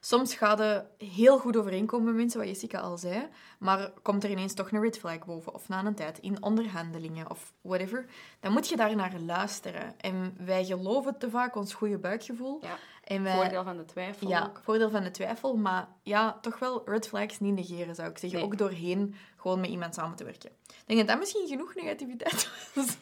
soms 0.09 0.35
gaat 0.35 0.59
het 0.59 0.85
heel 0.99 1.39
goed 1.39 1.57
overeenkomen 1.57 2.07
met 2.07 2.15
mensen, 2.15 2.41
wat 2.41 2.49
Jessica 2.49 2.79
al 2.79 2.99
zei, 2.99 3.29
maar 3.59 3.93
komt 4.03 4.25
er 4.25 4.31
ineens 4.31 4.55
toch 4.55 4.71
een 4.71 4.81
red 4.81 4.99
flag 4.99 5.25
boven, 5.25 5.55
of 5.55 5.69
na 5.69 5.85
een 5.85 5.95
tijd, 5.95 6.19
in 6.19 6.43
onderhandelingen 6.43 7.31
of 7.31 7.53
whatever, 7.61 8.07
dan 8.41 8.53
moet 8.53 8.69
je 8.69 8.77
daar 8.77 8.97
naar 8.97 9.21
luisteren. 9.27 10.01
En 10.01 10.37
wij 10.39 10.65
geloven 10.65 11.19
te 11.19 11.31
vaak 11.31 11.57
ons 11.57 11.75
goede 11.75 11.99
buikgevoel. 11.99 12.59
Ja. 12.63 12.79
En 13.05 13.23
wij, 13.23 13.35
Voordeel 13.35 13.65
van 13.65 13.77
de 13.77 13.85
twijfel 13.85 14.29
ja, 14.29 14.45
ook. 14.45 14.61
voordeel 14.65 14.91
van 14.91 15.03
de 15.03 15.11
twijfel, 15.11 15.57
maar 15.57 15.89
ja, 16.03 16.39
toch 16.41 16.59
wel 16.59 16.83
red 16.85 17.09
flags 17.09 17.41
niet 17.41 17.55
negeren, 17.55 17.95
zou 17.95 18.11
ik 18.11 18.19
zeggen. 18.19 18.39
Nee. 18.39 18.49
Ook 18.49 18.59
doorheen 18.59 19.15
gewoon 19.37 19.61
met 19.61 19.71
iemand 19.71 19.95
samen 19.95 20.17
te 20.17 20.25
werken. 20.25 20.51
Denk 20.87 20.99
dat 20.99 21.09
dat 21.09 21.19
misschien 21.19 21.49
genoeg 21.49 21.75
negativiteit 21.75 22.51
was. 22.75 22.97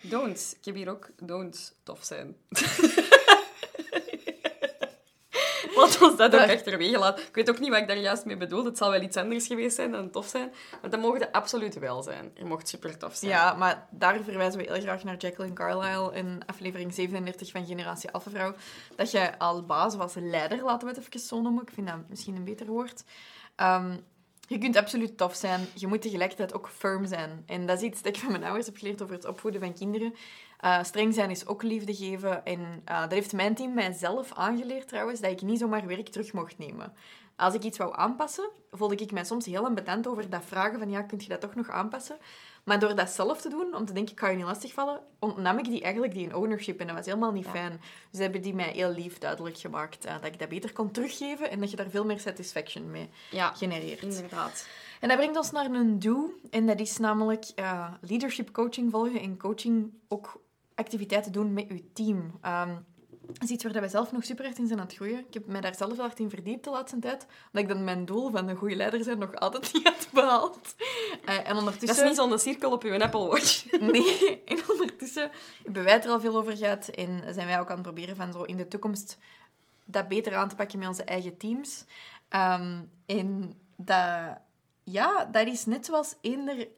Don'ts. 0.00 0.54
Ik 0.54 0.64
heb 0.64 0.74
hier 0.74 0.90
ook 0.90 1.10
don'ts 1.16 1.72
tof 1.82 2.04
zijn. 2.04 2.36
Want 6.00 6.20
ons 6.20 6.30
dat 6.30 6.34
ook 6.34 6.50
achterwege 6.50 6.98
laten. 6.98 7.24
Ik 7.24 7.34
weet 7.34 7.50
ook 7.50 7.58
niet 7.58 7.70
wat 7.70 7.78
ik 7.78 7.88
daar 7.88 7.98
juist 7.98 8.24
mee 8.24 8.36
bedoel. 8.36 8.64
Het 8.64 8.76
zal 8.76 8.90
wel 8.90 9.02
iets 9.02 9.16
anders 9.16 9.46
geweest 9.46 9.76
zijn 9.76 9.90
dan 9.90 10.10
tof 10.10 10.26
zijn. 10.26 10.52
Maar 10.80 10.90
dat 10.90 11.18
de 11.18 11.32
absoluut 11.32 11.78
wel 11.78 12.02
zijn. 12.02 12.30
Je 12.34 12.44
mocht 12.44 12.68
super 12.68 12.98
tof 12.98 13.14
zijn. 13.14 13.30
Ja, 13.30 13.54
maar 13.54 13.86
daar 13.90 14.20
verwijzen 14.22 14.60
we 14.60 14.72
heel 14.72 14.80
graag 14.80 15.04
naar 15.04 15.16
Jacqueline 15.16 15.54
Carlisle 15.54 16.14
in 16.14 16.42
aflevering 16.46 16.94
37 16.94 17.50
van 17.50 17.66
Generatie 17.66 18.10
Alpha 18.10 18.30
Vrouw. 18.30 18.54
Dat 18.96 19.10
je 19.10 19.38
als 19.38 19.66
baas 19.66 19.94
of 19.94 20.00
als 20.00 20.14
leider, 20.14 20.64
laten 20.64 20.88
we 20.88 20.94
het 20.94 21.06
even 21.06 21.20
zo 21.20 21.40
noemen, 21.40 21.62
ik 21.62 21.70
vind 21.74 21.86
dat 21.86 21.96
misschien 22.08 22.36
een 22.36 22.44
beter 22.44 22.66
woord. 22.66 23.04
Ehm, 23.56 23.96
je 24.48 24.58
kunt 24.58 24.76
absoluut 24.76 25.16
tof 25.16 25.34
zijn. 25.34 25.66
Je 25.74 25.86
moet 25.86 26.02
tegelijkertijd 26.02 26.54
ook 26.54 26.68
firm 26.68 27.06
zijn. 27.06 27.42
En 27.46 27.66
dat 27.66 27.76
is 27.76 27.82
iets 27.82 28.02
dat 28.02 28.16
ik 28.16 28.20
van 28.22 28.30
mijn 28.30 28.44
ouders 28.44 28.66
heb 28.66 28.76
geleerd 28.76 29.02
over 29.02 29.14
het 29.14 29.24
opvoeden 29.24 29.60
van 29.60 29.74
kinderen. 29.74 30.14
Eh, 30.58 30.82
streng 30.84 31.14
zijn 31.14 31.30
is 31.30 31.46
ook 31.46 31.62
liefde 31.62 31.94
geven. 31.94 32.44
En 32.44 32.82
eh, 32.84 33.00
dat 33.00 33.10
heeft 33.12 33.32
mijn 33.32 33.54
team 33.54 33.74
mijzelf 33.74 34.32
aangeleerd 34.34 34.88
trouwens, 34.88 35.20
dat 35.20 35.30
ik 35.30 35.42
niet 35.42 35.58
zomaar 35.58 35.86
werk 35.86 36.08
terug 36.08 36.32
mocht 36.32 36.58
nemen. 36.58 36.92
Als 37.36 37.54
ik 37.54 37.62
iets 37.62 37.78
wou 37.78 37.92
aanpassen, 37.96 38.48
voelde 38.70 38.94
ik 38.96 39.12
mij 39.12 39.24
soms 39.24 39.46
heel 39.46 39.64
ambetant 39.64 40.06
over 40.06 40.30
dat 40.30 40.44
vragen 40.44 40.78
van 40.78 40.90
ja, 40.90 41.02
kun 41.02 41.18
je 41.22 41.28
dat 41.28 41.40
toch 41.40 41.54
nog 41.54 41.70
aanpassen? 41.70 42.16
Maar 42.64 42.78
door 42.78 42.94
dat 42.94 43.10
zelf 43.10 43.40
te 43.40 43.48
doen, 43.48 43.74
om 43.74 43.84
te 43.84 43.92
denken, 43.92 44.12
ik 44.12 44.20
ga 44.20 44.28
je 44.28 44.36
niet 44.36 44.44
lastigvallen, 44.44 45.00
ontnam 45.18 45.58
ik 45.58 45.64
die 45.64 45.82
eigenlijk 45.82 46.12
die 46.14 46.36
ownership. 46.36 46.80
En 46.80 46.86
dat 46.86 46.96
was 46.96 47.06
helemaal 47.06 47.32
niet 47.32 47.44
Ja. 47.44 47.50
fijn. 47.50 47.80
Dus 48.10 48.20
hebben 48.20 48.42
die 48.42 48.54
mij 48.54 48.70
heel 48.70 48.90
lief 48.90 49.18
duidelijk 49.18 49.58
gemaakt 49.58 50.04
eh, 50.04 50.14
dat 50.14 50.24
ik 50.24 50.38
dat 50.38 50.48
beter 50.48 50.72
kon 50.72 50.90
teruggeven 50.90 51.50
en 51.50 51.60
dat 51.60 51.70
je 51.70 51.76
daar 51.76 51.90
veel 51.90 52.04
meer 52.04 52.20
satisfaction 52.20 52.90
mee 52.90 53.08
Ja, 53.30 53.52
genereert. 53.52 54.02
inderdaad. 54.02 54.66
En 55.00 55.08
dat 55.08 55.16
bringt 55.16 55.36
ons 55.36 55.50
naar 55.50 55.64
een 55.70 55.98
do. 55.98 56.34
En 56.50 56.66
dat 56.66 56.80
is 56.80 56.96
namelijk 56.98 57.44
leadership 58.00 58.52
coaching 58.52 58.90
volgen 58.90 59.20
en 59.20 59.36
coaching 59.38 59.92
ook 60.08 60.40
activiteiten 60.78 61.32
doen 61.32 61.52
met 61.52 61.68
je 61.68 61.92
team. 61.92 62.38
Ehm, 62.40 62.74
dat 63.32 63.42
is 63.42 63.50
iets 63.50 63.64
waar 63.64 63.72
wij 63.72 63.88
zelf 63.88 64.12
nog 64.12 64.24
super 64.24 64.44
hard 64.44 64.58
in 64.58 64.66
zijn 64.66 64.78
aan 64.78 64.86
het 64.86 64.94
groeien. 64.94 65.18
Ik 65.18 65.34
heb 65.34 65.46
mij 65.46 65.60
daar 65.60 65.74
zelf 65.74 65.90
heel 65.90 66.00
hard 66.00 66.18
in 66.18 66.30
verdiept 66.30 66.64
de 66.64 66.70
laatste 66.70 66.98
tijd. 66.98 67.26
Omdat 67.46 67.62
ik 67.62 67.68
dan 67.68 67.84
mijn 67.84 68.04
doel 68.04 68.30
van 68.30 68.48
een 68.48 68.56
goede 68.56 68.76
leider 68.76 69.04
zijn 69.04 69.18
nog 69.18 69.34
altijd 69.34 69.72
niet 69.74 69.84
had 69.84 70.08
behaald. 70.12 70.74
Eh, 71.24 71.36
en 71.36 71.44
Dat 71.44 71.52
is 71.52 71.58
ondertussen... 71.58 72.06
niet 72.06 72.16
zo'n 72.16 72.38
cirkel 72.38 72.72
op 72.72 72.82
je 72.82 73.02
Apple 73.02 73.26
Watch. 73.26 73.70
Nee, 73.92 74.42
en 74.44 74.58
ondertussen 74.70 75.30
hebben 75.64 75.84
wij 75.84 75.92
het 75.92 76.04
er 76.04 76.10
al 76.10 76.20
veel 76.20 76.36
over 76.36 76.56
gehad. 76.56 76.88
En 76.88 77.34
zijn 77.34 77.46
wij 77.46 77.60
ook 77.60 77.68
aan 77.68 77.74
het 77.74 77.82
proberen 77.82 78.16
van 78.16 78.32
zo 78.32 78.42
in 78.42 78.56
de 78.56 78.68
toekomst 78.68 79.18
dat 79.84 80.08
beter 80.08 80.34
aan 80.34 80.48
te 80.48 80.54
pakken 80.54 80.78
met 80.78 80.88
onze 80.88 81.04
eigen 81.04 81.36
teams. 81.36 81.84
Ehm, 82.28 82.82
en 83.06 83.52
dat, 83.76 84.38
ja, 84.84 85.24
dat 85.24 85.46
is 85.46 85.66
net 85.66 85.86
zoals 85.86 86.14
eender... 86.20 86.68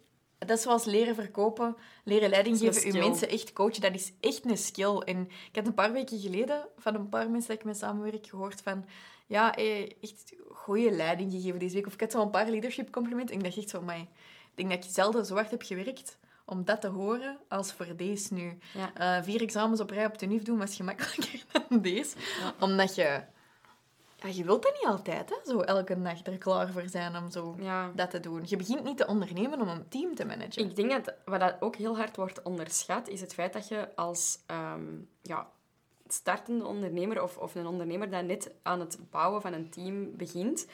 Dat 0.47 0.57
is 0.57 0.63
zoals 0.63 0.85
leren 0.85 1.15
verkopen, 1.15 1.77
leren 2.05 2.31
leiding 2.31 2.59
geven, 2.59 2.93
je 2.93 2.99
mensen 2.99 3.29
echt 3.29 3.53
coachen. 3.53 3.81
Dat 3.81 3.95
is 3.95 4.13
echt 4.21 4.51
een 4.51 4.57
skill. 4.57 4.97
En 4.99 5.29
ik 5.51 5.57
had 5.57 5.67
een 5.67 5.75
paar 5.75 5.93
weken 5.93 6.19
geleden 6.19 6.69
van 6.79 6.95
een 6.95 7.09
paar 7.09 7.31
mensen 7.31 7.49
dat 7.49 7.59
ik 7.59 7.65
mee 7.65 7.75
samenwerk 7.75 8.27
gehoord 8.27 8.61
van... 8.63 8.85
Ja, 9.27 9.55
eh, 9.55 9.83
echt 10.01 10.35
goede 10.53 10.91
leiding 10.91 11.33
gegeven 11.33 11.59
deze 11.59 11.75
week. 11.75 11.87
Of 11.87 11.95
ik 11.95 12.01
had 12.01 12.13
zo 12.13 12.23
een 12.23 12.31
paar 12.31 12.51
leadership 12.51 12.91
complimenten. 12.91 13.35
En 13.35 13.41
ik 13.41 13.47
dacht 13.47 13.57
echt 13.57 13.71
van, 13.71 13.85
mij. 13.85 14.01
Ik 14.01 14.57
denk 14.57 14.71
dat 14.71 14.85
ik 14.85 14.91
zelden 14.91 15.27
zo 15.27 15.35
hard 15.35 15.51
heb 15.51 15.63
gewerkt 15.63 16.19
om 16.45 16.65
dat 16.65 16.81
te 16.81 16.89
horen 16.89 17.39
als 17.49 17.73
voor 17.73 17.97
deze 17.97 18.35
nu. 18.35 18.59
Ja. 18.75 18.95
Eh, 18.95 19.25
vier 19.25 19.41
examens 19.41 19.81
op 19.81 19.91
rij 19.91 20.07
op 20.07 20.19
de 20.19 20.27
NIF 20.27 20.43
doen 20.43 20.59
was 20.59 20.77
gemakkelijker 20.77 21.45
dan 21.53 21.81
deze. 21.81 22.17
Omdat 22.61 22.95
je... 22.95 23.23
Ja, 24.23 24.29
je 24.29 24.45
wilt 24.45 24.63
dat 24.63 24.73
niet 24.73 24.87
altijd, 24.87 25.29
hè? 25.31 25.37
Zo 25.53 25.61
elke 25.61 26.03
dag 26.03 26.27
er 26.27 26.39
klaar 26.39 26.73
voor 26.73 26.89
zijn 26.89 27.17
om 27.17 27.31
zo 27.31 27.55
Ja. 27.59 27.91
dat 27.95 28.11
te 28.11 28.21
doen. 28.21 28.43
Je 28.47 28.57
begint 28.57 28.85
niet 28.85 28.97
te 28.97 29.07
ondernemen 29.07 29.61
om 29.61 29.69
een 29.69 29.89
team 29.89 30.15
te 30.15 30.25
managen. 30.25 30.65
Ik 30.65 30.77
denk 30.77 30.91
dat 30.91 31.15
wat 31.25 31.41
dat 31.41 31.57
ook 31.61 31.77
heel 31.77 31.97
hard 31.97 32.17
wordt 32.17 32.43
onderschat, 32.43 33.09
is 33.09 33.21
het 33.21 33.35
feit 33.35 33.53
dat 33.53 33.69
je 33.69 33.89
als 33.95 34.39
ehm, 34.47 34.85
ja, 35.23 35.49
startende 36.09 36.67
ondernemer 36.67 37.23
of, 37.23 37.37
of 37.37 37.55
een 37.55 37.67
ondernemer 37.67 38.11
dat 38.11 38.25
net 38.25 38.51
aan 38.63 38.81
het 38.81 38.99
bouwen 39.11 39.41
van 39.43 39.53
een 39.53 39.71
team 39.71 40.17
begint, 40.17 40.67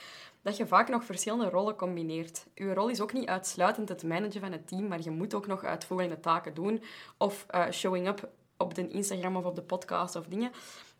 dat 0.42 0.56
je 0.56 0.66
vaak 0.66 0.88
nog 0.88 1.04
verschillende 1.04 1.50
rollen 1.50 1.76
combineert. 1.76 2.46
Je 2.54 2.74
rol 2.74 2.88
is 2.88 3.00
ook 3.00 3.12
niet 3.12 3.28
uitsluitend 3.28 3.88
het 3.88 4.02
managen 4.02 4.40
van 4.40 4.52
het 4.52 4.68
team, 4.68 4.88
maar 4.88 5.02
je 5.02 5.10
moet 5.10 5.34
ook 5.34 5.46
nog 5.46 5.64
uitvoerende 5.64 6.20
taken 6.20 6.54
doen 6.54 6.82
of 7.16 7.44
eh, 7.48 7.70
showing 7.70 8.08
up 8.08 8.28
op 8.56 8.74
de 8.74 8.88
Instagram 8.88 9.36
of 9.36 9.44
op 9.44 9.54
de 9.54 9.62
podcast 9.62 10.16
of 10.16 10.26
dingen. 10.26 10.50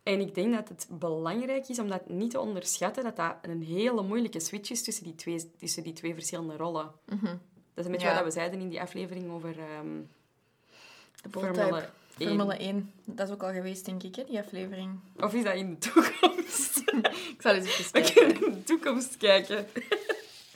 En 0.07 0.19
ik 0.19 0.35
denk 0.35 0.53
dat 0.53 0.69
het 0.69 0.87
belangrijk 0.89 1.67
is 1.67 1.79
om 1.79 1.89
dat 1.89 2.09
niet 2.09 2.31
te 2.31 2.39
onderschatten, 2.39 3.03
dat 3.03 3.15
dat 3.15 3.35
een 3.41 3.61
hele 3.63 4.01
moeilijke 4.03 4.39
switch 4.39 4.69
is 4.69 4.83
tussen 4.83 5.03
die 5.03 5.15
twee, 5.15 5.51
tussen 5.59 5.83
die 5.83 5.93
twee 5.93 6.13
verschillende 6.13 6.55
rollen. 6.55 6.91
Mhm. 7.05 7.25
Dat 7.25 7.35
is 7.75 7.85
een 7.85 7.91
beetje 7.91 8.07
Ja. 8.07 8.13
wat 8.15 8.23
we 8.23 8.31
zeiden 8.31 8.59
in 8.59 8.69
die 8.69 8.81
aflevering 8.81 9.31
over 9.31 9.49
ehm, 9.49 9.87
De 11.21 11.29
Formule 11.29 11.53
Formule, 11.53 11.89
1. 12.17 12.27
Formule 12.27 12.57
1. 12.57 12.91
Dat 13.05 13.27
is 13.27 13.33
ook 13.33 13.43
al 13.43 13.51
geweest, 13.51 13.85
denk 13.85 14.03
ik, 14.03 14.15
hè, 14.15 14.23
die 14.23 14.39
aflevering. 14.39 14.99
Of 15.19 15.33
is 15.33 15.43
dat 15.43 15.53
in 15.55 15.69
de 15.69 15.77
toekomst? 15.77 16.81
Ik 17.35 17.41
zal 17.41 17.53
eens 17.53 17.65
even 17.67 17.83
We 17.83 17.91
kijken. 18.01 18.13
kunnen 18.13 18.45
in 18.45 18.51
de 18.53 18.63
toekomst 18.63 19.17
kijken. 19.17 19.67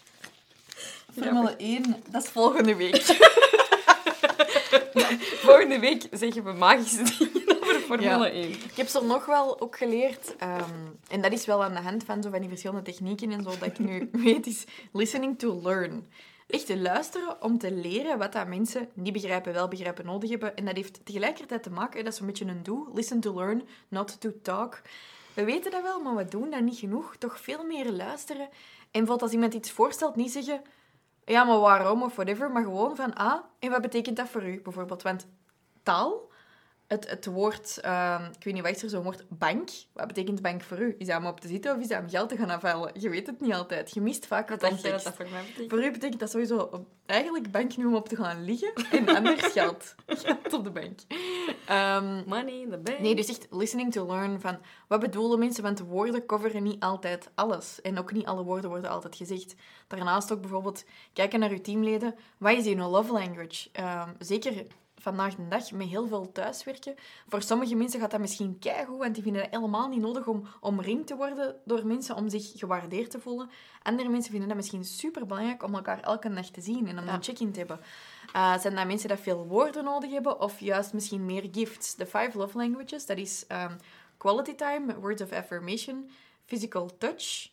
Formule 1.21 1.55
1, 1.57 1.95
dat 2.09 2.23
is 2.23 2.29
volgende 2.29 2.75
week. 2.75 3.01
Volgende 5.45 5.79
week 5.79 6.07
zeggen 6.11 6.43
we 6.43 6.51
magische 6.51 7.03
dingen 7.17 7.50
Formule 7.99 8.29
1. 8.29 8.49
Ik 8.49 8.75
heb 8.75 8.87
zo 8.87 9.05
nog 9.05 9.25
wel 9.25 9.61
ook 9.61 9.77
geleerd, 9.77 10.35
ehm, 10.35 10.69
en 11.07 11.21
dat 11.21 11.31
is 11.31 11.45
wel 11.45 11.63
aan 11.63 11.73
de 11.73 11.79
hand 11.79 12.03
van 12.03 12.23
zo 12.23 12.29
van 12.29 12.39
die 12.39 12.49
verschillende 12.49 12.81
technieken 12.81 13.31
en 13.31 13.43
zo, 13.43 13.49
dat 13.49 13.63
ik 13.63 13.79
nu 13.79 14.09
weet, 14.23 14.47
is 14.47 14.65
listening 14.91 15.39
to 15.39 15.61
learn. 15.63 16.07
Echt 16.47 16.65
te 16.65 16.79
luisteren 16.79 17.41
om 17.41 17.57
te 17.57 17.71
leren 17.71 18.17
wat 18.17 18.33
dat 18.33 18.47
mensen 18.47 18.89
niet 18.93 19.13
begrijpen, 19.13 19.53
wel 19.53 19.67
begrijpen, 19.67 20.05
nodig 20.05 20.29
hebben. 20.29 20.55
En 20.55 20.65
dat 20.65 20.75
heeft 20.75 21.05
tegelijkertijd 21.05 21.63
te 21.63 21.69
maken, 21.69 22.03
dat 22.03 22.13
is 22.13 22.19
een 22.19 22.25
beetje 22.25 22.45
een 22.45 22.63
doel, 22.63 22.87
listen 22.93 23.19
to 23.19 23.33
learn, 23.33 23.67
not 23.87 24.21
to 24.21 24.31
talk. 24.41 24.81
We 25.33 25.43
weten 25.43 25.71
dat 25.71 25.81
wel, 25.81 26.01
maar 26.01 26.15
we 26.15 26.25
doen 26.25 26.49
dat 26.49 26.61
niet 26.61 26.77
genoeg. 26.77 27.15
Toch 27.17 27.39
veel 27.39 27.63
meer 27.63 27.91
luisteren. 27.91 28.43
En 28.43 28.49
bijvoorbeeld 28.91 29.21
als 29.21 29.31
iemand 29.31 29.53
iets 29.53 29.71
voorstelt, 29.71 30.15
niet 30.15 30.31
zeggen... 30.31 30.61
Ja, 31.25 31.43
maar 31.43 31.59
waarom 31.59 32.03
of 32.03 32.15
whatever, 32.15 32.51
maar 32.51 32.63
gewoon 32.63 32.95
van... 32.95 33.13
Ah, 33.13 33.43
en 33.59 33.69
wat 33.69 33.81
betekent 33.81 34.17
dat 34.17 34.29
voor 34.29 34.43
u, 34.43 34.61
bijvoorbeeld? 34.61 35.01
Want 35.01 35.27
taal 35.83 36.30
het, 36.91 37.09
het 37.09 37.25
woord, 37.25 37.77
ehm, 37.77 38.23
ik 38.23 38.43
weet 38.43 38.53
niet, 38.53 38.63
wat 38.63 38.75
is 38.75 38.83
er 38.83 38.89
zo'n 38.89 39.03
woord? 39.03 39.23
Bank. 39.29 39.69
Wat 39.93 40.07
betekent 40.07 40.41
bank 40.41 40.61
voor 40.61 40.79
u? 40.79 40.95
Is 40.97 41.07
dat 41.07 41.17
om 41.17 41.25
op 41.25 41.39
te 41.39 41.47
zitten 41.47 41.75
of 41.75 41.81
is 41.81 41.87
dat 41.87 42.01
om 42.01 42.09
geld 42.09 42.29
te 42.29 42.37
gaan 42.37 42.49
afhalen? 42.49 42.91
Je 42.99 43.09
weet 43.09 43.27
het 43.27 43.41
niet 43.41 43.53
altijd. 43.53 43.93
Je 43.93 44.01
mist 44.01 44.25
vaak 44.25 44.49
Wat 44.49 44.59
dat 44.59 44.81
dat 44.81 45.01
voor 45.01 45.29
mij 45.29 45.41
betekent? 45.41 45.69
Voor 45.69 45.83
u 45.83 45.91
betekent 45.91 46.19
dat 46.19 46.29
sowieso 46.31 46.85
eigenlijk 47.05 47.51
bank 47.51 47.77
nu 47.77 47.85
om 47.85 47.95
op 47.95 48.09
te 48.09 48.15
gaan 48.15 48.43
liggen 48.43 48.73
en 48.91 49.09
anders 49.17 49.41
geld. 49.41 49.95
Geld 50.05 50.53
op 50.53 50.63
de 50.63 50.71
bank. 50.71 50.99
Ehm, 51.65 52.23
Money 52.25 52.61
in 52.61 52.69
the 52.69 52.77
bank. 52.77 52.99
nee, 52.99 53.15
dus 53.15 53.27
echt 53.27 53.47
listening 53.49 53.91
to 53.91 54.05
learn 54.05 54.41
van 54.41 54.57
wat 54.87 54.99
bedoelen 54.99 55.39
mensen, 55.39 55.63
want 55.63 55.79
woorden 55.79 56.25
coveren 56.25 56.63
niet 56.63 56.83
altijd 56.83 57.29
alles. 57.35 57.81
En 57.81 57.99
ook 57.99 58.11
niet 58.11 58.25
alle 58.25 58.43
woorden 58.43 58.69
worden 58.69 58.89
altijd 58.89 59.15
gezegd. 59.15 59.55
Daarnaast 59.87 60.31
ook 60.31 60.41
bijvoorbeeld 60.41 60.83
kijken 61.13 61.39
naar 61.39 61.49
uw 61.49 61.61
teamleden. 61.61 62.15
Wat 62.37 62.57
is 62.57 62.65
hun 62.65 62.81
love 62.81 63.11
language? 63.13 63.69
Ehm, 63.71 64.09
zeker 64.19 64.65
vandaag 65.01 65.35
de 65.35 65.47
dag 65.47 65.71
met 65.71 65.87
heel 65.87 66.07
veel 66.07 66.31
thuiswerken. 66.31 66.95
Voor 67.27 67.41
sommige 67.41 67.75
mensen 67.75 67.99
gaat 67.99 68.11
dat 68.11 68.19
misschien 68.19 68.59
keigoed, 68.59 68.97
want 68.97 69.13
die 69.13 69.23
vinden 69.23 69.41
het 69.41 69.51
helemaal 69.55 69.87
niet 69.87 70.01
nodig 70.01 70.27
om 70.27 70.47
omringd 70.59 71.07
te 71.07 71.15
worden 71.15 71.55
door 71.65 71.85
mensen, 71.87 72.15
om 72.15 72.29
zich 72.29 72.51
gewaardeerd 72.55 73.11
te 73.11 73.19
voelen. 73.19 73.49
Andere 73.83 74.09
mensen 74.09 74.31
vinden 74.31 74.47
dat 74.49 74.57
misschien 74.57 74.85
super 74.85 75.25
belangrijk 75.25 75.63
om 75.63 75.75
elkaar 75.75 75.99
elke 75.99 76.33
dag 76.33 76.45
te 76.45 76.61
zien 76.61 76.87
en 76.87 76.99
om 76.99 77.05
Ja. 77.05 77.13
een 77.13 77.23
check-in 77.23 77.51
te 77.51 77.59
hebben. 77.59 77.79
Eh, 78.33 78.57
zijn 78.59 78.75
dat 78.75 78.85
mensen 78.87 79.07
die 79.09 79.17
veel 79.17 79.47
woorden 79.47 79.83
nodig 79.83 80.11
hebben 80.11 80.39
of 80.41 80.59
juist 80.59 80.93
misschien 80.93 81.25
meer 81.25 81.47
gifts? 81.51 81.95
De 81.95 82.05
five 82.05 82.31
love 82.37 82.57
languages, 82.57 83.05
dat 83.05 83.17
is 83.17 83.45
ehm, 83.47 83.75
quality 84.17 84.55
time, 84.55 84.99
words 84.99 85.21
of 85.21 85.31
affirmation, 85.31 86.09
physical 86.45 86.97
touch, 86.97 87.49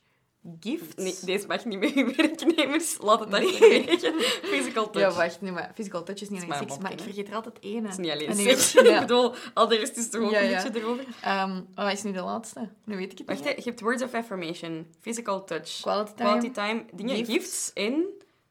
gifts. 0.60 0.94
Nee, 0.94 1.14
deze 1.24 1.46
mag 1.46 1.64
niet 1.64 1.94
uw 1.94 2.14
werknemers. 2.16 2.96
Laat 3.00 3.20
het 3.20 3.28
Nee. 3.28 3.46
achterwege. 3.48 4.12
Physical 4.42 4.90
touch. 4.90 5.10
Ja, 5.10 5.16
wacht, 5.16 5.40
nee, 5.40 5.52
maar 5.52 5.70
physical 5.74 6.02
touch 6.02 6.20
is 6.20 6.28
niet 6.28 6.42
alleen 6.42 6.58
seks, 6.58 6.78
maar 6.78 6.92
ik 6.92 7.00
vergeet 7.00 7.28
er 7.28 7.34
altijd 7.34 7.58
één. 7.58 7.82
Het 7.82 7.92
is 7.92 7.98
niet 7.98 8.10
alleen 8.10 8.28
En 8.28 8.36
seks. 8.36 8.72
Ja. 8.72 8.82
Ik 8.94 9.00
bedoel, 9.00 9.34
al 9.54 9.68
de 9.68 9.76
rest 9.76 9.96
is 9.96 10.10
toch 10.10 10.22
ook 10.22 10.30
Ja, 10.30 10.40
een 10.40 10.48
ja. 10.48 10.62
beetje 10.62 10.80
erover. 10.80 11.04
Ehm, 11.22 11.60
wat 11.74 11.92
is 11.92 12.02
nu 12.02 12.12
de 12.12 12.20
laatste? 12.22 12.68
Nu 12.84 12.96
weet 12.96 13.12
ik 13.12 13.18
het 13.18 13.26
Wacht, 13.26 13.38
niet. 13.38 13.48
hè, 13.48 13.54
je 13.54 13.62
hebt 13.64 13.80
words 13.80 14.02
of 14.02 14.14
affirmation, 14.14 14.86
physical 15.00 15.44
touch, 15.44 15.80
Quality 15.80 16.12
time. 16.14 16.28
quality 16.28 16.50
time, 16.50 16.84
dingen, 16.94 17.16
gifts. 17.16 17.30
gifts, 17.32 17.72
en... 17.72 18.04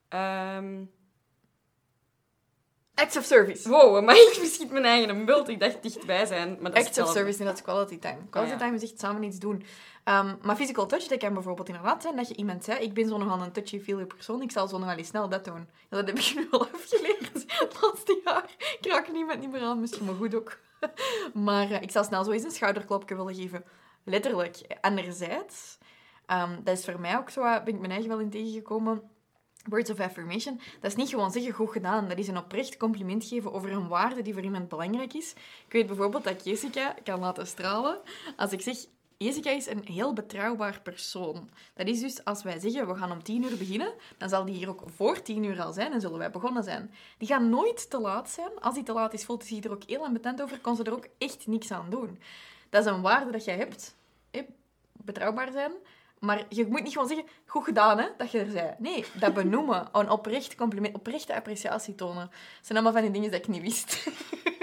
ehm, 0.10 0.76
Acts 2.96 3.18
of 3.18 3.24
service. 3.26 3.70
Wow, 3.70 4.04
maar 4.06 4.16
ik 4.16 4.36
verschiet 4.40 4.72
mijn 4.72 4.86
eigen 4.86 5.26
bult. 5.26 5.48
Ik 5.50 5.60
dacht 5.60 5.82
dichtbij 5.84 6.26
zijn, 6.26 6.58
maar 6.62 6.72
dat 6.72 6.82
is 6.82 6.86
Acts 6.88 7.00
of 7.00 7.12
service, 7.12 7.38
nee, 7.38 7.48
dat 7.48 7.58
is 7.58 7.64
quality 7.64 8.00
time. 8.00 8.18
Quality 8.30 8.54
Ah, 8.54 8.60
ja. 8.60 8.66
time 8.66 8.76
is 8.84 8.84
echt 8.92 9.00
samen 9.00 9.24
iets 9.24 9.38
doen. 9.40 9.64
Ehm, 10.08 10.36
maar 10.42 10.56
physical 10.56 10.86
touch, 10.86 11.08
dat 11.08 11.20
kan 11.20 11.34
bijvoorbeeld 11.34 11.68
inderdaad 11.68 12.02
zijn 12.02 12.16
dat 12.16 12.28
je 12.28 12.36
iemand 12.36 12.64
zei, 12.64 12.80
ik 12.80 12.94
ben 12.94 13.08
zo 13.08 13.18
nogal 13.18 13.42
een 13.42 13.52
touchy-feely 13.52 14.06
persoon, 14.06 14.42
ik 14.42 14.52
zal 14.52 14.68
zo 14.68 14.78
nogal 14.78 14.96
eens 14.96 15.08
snel 15.08 15.30
dat 15.30 15.46
doen. 15.46 15.70
Dat 15.90 16.08
heb 16.08 16.20
ik 16.20 16.36
nu 16.36 16.48
al 16.52 16.68
afgeleerd. 16.74 17.34
Het 17.34 17.78
laatste 17.82 18.22
jaar. 18.24 18.56
Ik 18.80 18.88
raak 18.88 19.12
niemand 19.12 19.40
niet 19.40 19.52
meer 19.52 19.62
aan, 19.62 19.80
misschien 19.80 20.06
maar 20.06 20.16
goed 20.16 20.36
ook. 20.36 20.58
Maar 21.34 21.72
eh, 21.72 21.82
ik 21.82 21.92
zal 21.92 22.04
snel 22.04 22.24
zo 22.24 22.32
eens 22.32 22.44
een 22.44 22.52
schouderklopje 22.52 23.16
willen 23.16 23.36
geven. 23.36 23.64
Letterlijk. 24.04 24.78
Anderzijds, 24.82 25.78
ehm, 26.26 26.64
dat 26.64 26.78
is 26.78 26.86
voor 26.86 27.00
mij 27.00 27.18
ook 27.18 27.30
zo, 27.30 27.42
eh, 27.42 27.64
ben 27.64 27.74
ik 27.74 27.80
mijn 27.80 27.92
eigen 27.92 28.10
wel 28.10 28.20
in 28.20 28.30
tegengekomen, 28.30 29.02
Words 29.70 29.90
of 29.90 30.00
affirmation, 30.00 30.62
dat 30.80 30.92
is 30.92 30.98
niet 30.98 31.10
gewoon 31.10 31.32
zeggen 31.32 31.54
goed 31.54 31.72
gedaan. 31.72 32.08
Dat 32.08 32.18
is 32.18 32.28
een 32.28 32.38
oprecht 32.38 32.78
compliment 32.78 33.26
geven 33.26 33.54
over 33.54 33.72
een 33.72 33.88
waarde 33.88 34.22
die 34.22 34.34
voor 34.34 34.44
iemand 34.44 34.70
belangrijk 34.70 35.14
is. 35.14 35.32
Ik 35.66 35.72
weet 35.72 35.88
bijvoorbeeld 35.88 36.24
dat 36.24 36.44
Jessica 36.44 36.96
kan 37.04 37.20
laten 37.20 37.48
stralen 37.48 38.00
als 38.36 38.52
ik 38.52 38.62
zeg 38.62 38.78
Jessica 39.18 39.50
is 39.50 39.68
een 39.68 39.84
heel 39.86 40.14
betrouwbaar 40.14 40.82
persoon. 40.82 41.50
Dat 41.74 41.88
is 41.88 42.00
dus 42.00 42.24
als 42.24 42.44
wij 42.44 42.60
zeggen 42.60 42.88
we 42.88 42.96
gaan 42.96 43.12
om 43.12 43.24
tien 43.24 43.44
uur 43.44 43.58
beginnen, 43.58 43.94
dan 44.18 44.30
zal 44.30 44.46
die 44.46 44.56
hier 44.56 44.70
ook 44.70 44.84
voor 44.96 45.22
tien 45.22 45.44
uur 45.44 45.62
al 45.62 45.74
zijn 45.74 45.94
en 45.94 46.02
zullen 46.02 46.18
wij 46.18 46.32
begonnen 46.32 46.64
zijn. 46.64 46.94
Die 47.18 47.28
gaat 47.28 47.42
nooit 47.42 47.90
te 47.90 48.00
laat 48.00 48.30
zijn. 48.30 48.60
Als 48.60 48.74
die 48.74 48.84
te 48.84 48.94
laat 48.94 49.14
is, 49.14 49.26
voelt 49.26 49.42
hij 49.42 49.56
zich 49.56 49.64
er 49.64 49.72
ook 49.72 49.84
heel 49.84 50.06
ambetant 50.06 50.42
over, 50.42 50.60
kon 50.60 50.76
ze 50.76 50.84
er 50.84 50.94
ook 50.94 51.08
echt 51.18 51.48
niks 51.48 51.72
aan 51.72 51.90
doen. 51.90 52.20
Dat 52.70 52.86
is 52.86 52.92
een 52.92 53.02
waarde 53.02 53.32
dat 53.32 53.46
jij 53.46 53.58
hebt. 53.58 53.96
Betrouwbaar 54.92 55.52
zijn. 55.52 55.72
Maar 56.20 56.46
je 56.50 56.68
moet 56.68 56.84
niet 56.84 56.94
gewoon 56.94 57.08
zeggen, 57.08 57.28
goed 57.46 57.64
gedaan 57.64 57.98
hè, 58.00 58.08
dat 58.18 58.32
je 58.32 58.40
er 58.40 58.52
zei. 58.52 58.76
Nee, 58.78 59.06
dat 59.14 59.34
benoemen, 59.34 59.90
een 59.92 60.10
oprecht 60.10 60.56
compliment, 60.56 60.96
oprechte 60.96 61.36
appreciatie 61.36 61.96
tonen. 61.96 62.26
Dat 62.26 62.66
zijn 62.66 62.78
allemaal 62.78 63.02
van 63.02 63.02
die 63.02 63.12
dingen 63.12 63.32
dat 63.32 63.40
ik 63.40 63.48
niet 63.48 63.62
wist. 63.62 64.08